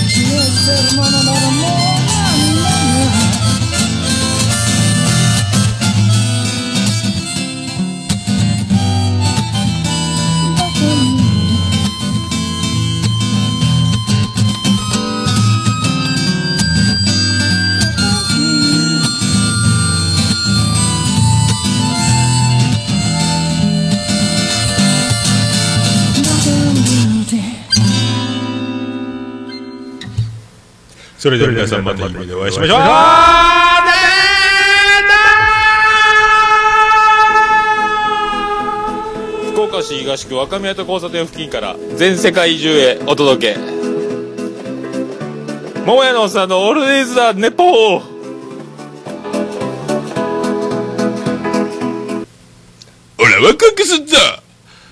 [0.10, 1.63] 消え失せるものなら
[31.24, 32.80] それでは皆さんまた夢でお会いしましょう。
[39.54, 43.60] 福岡市東区若宮と交差点付近から全世界中へお届け。
[45.86, 48.02] 桃屋のおっさんのオールディーズ・ザ・ネポー。
[53.18, 54.18] 俺はワクワクすんぞ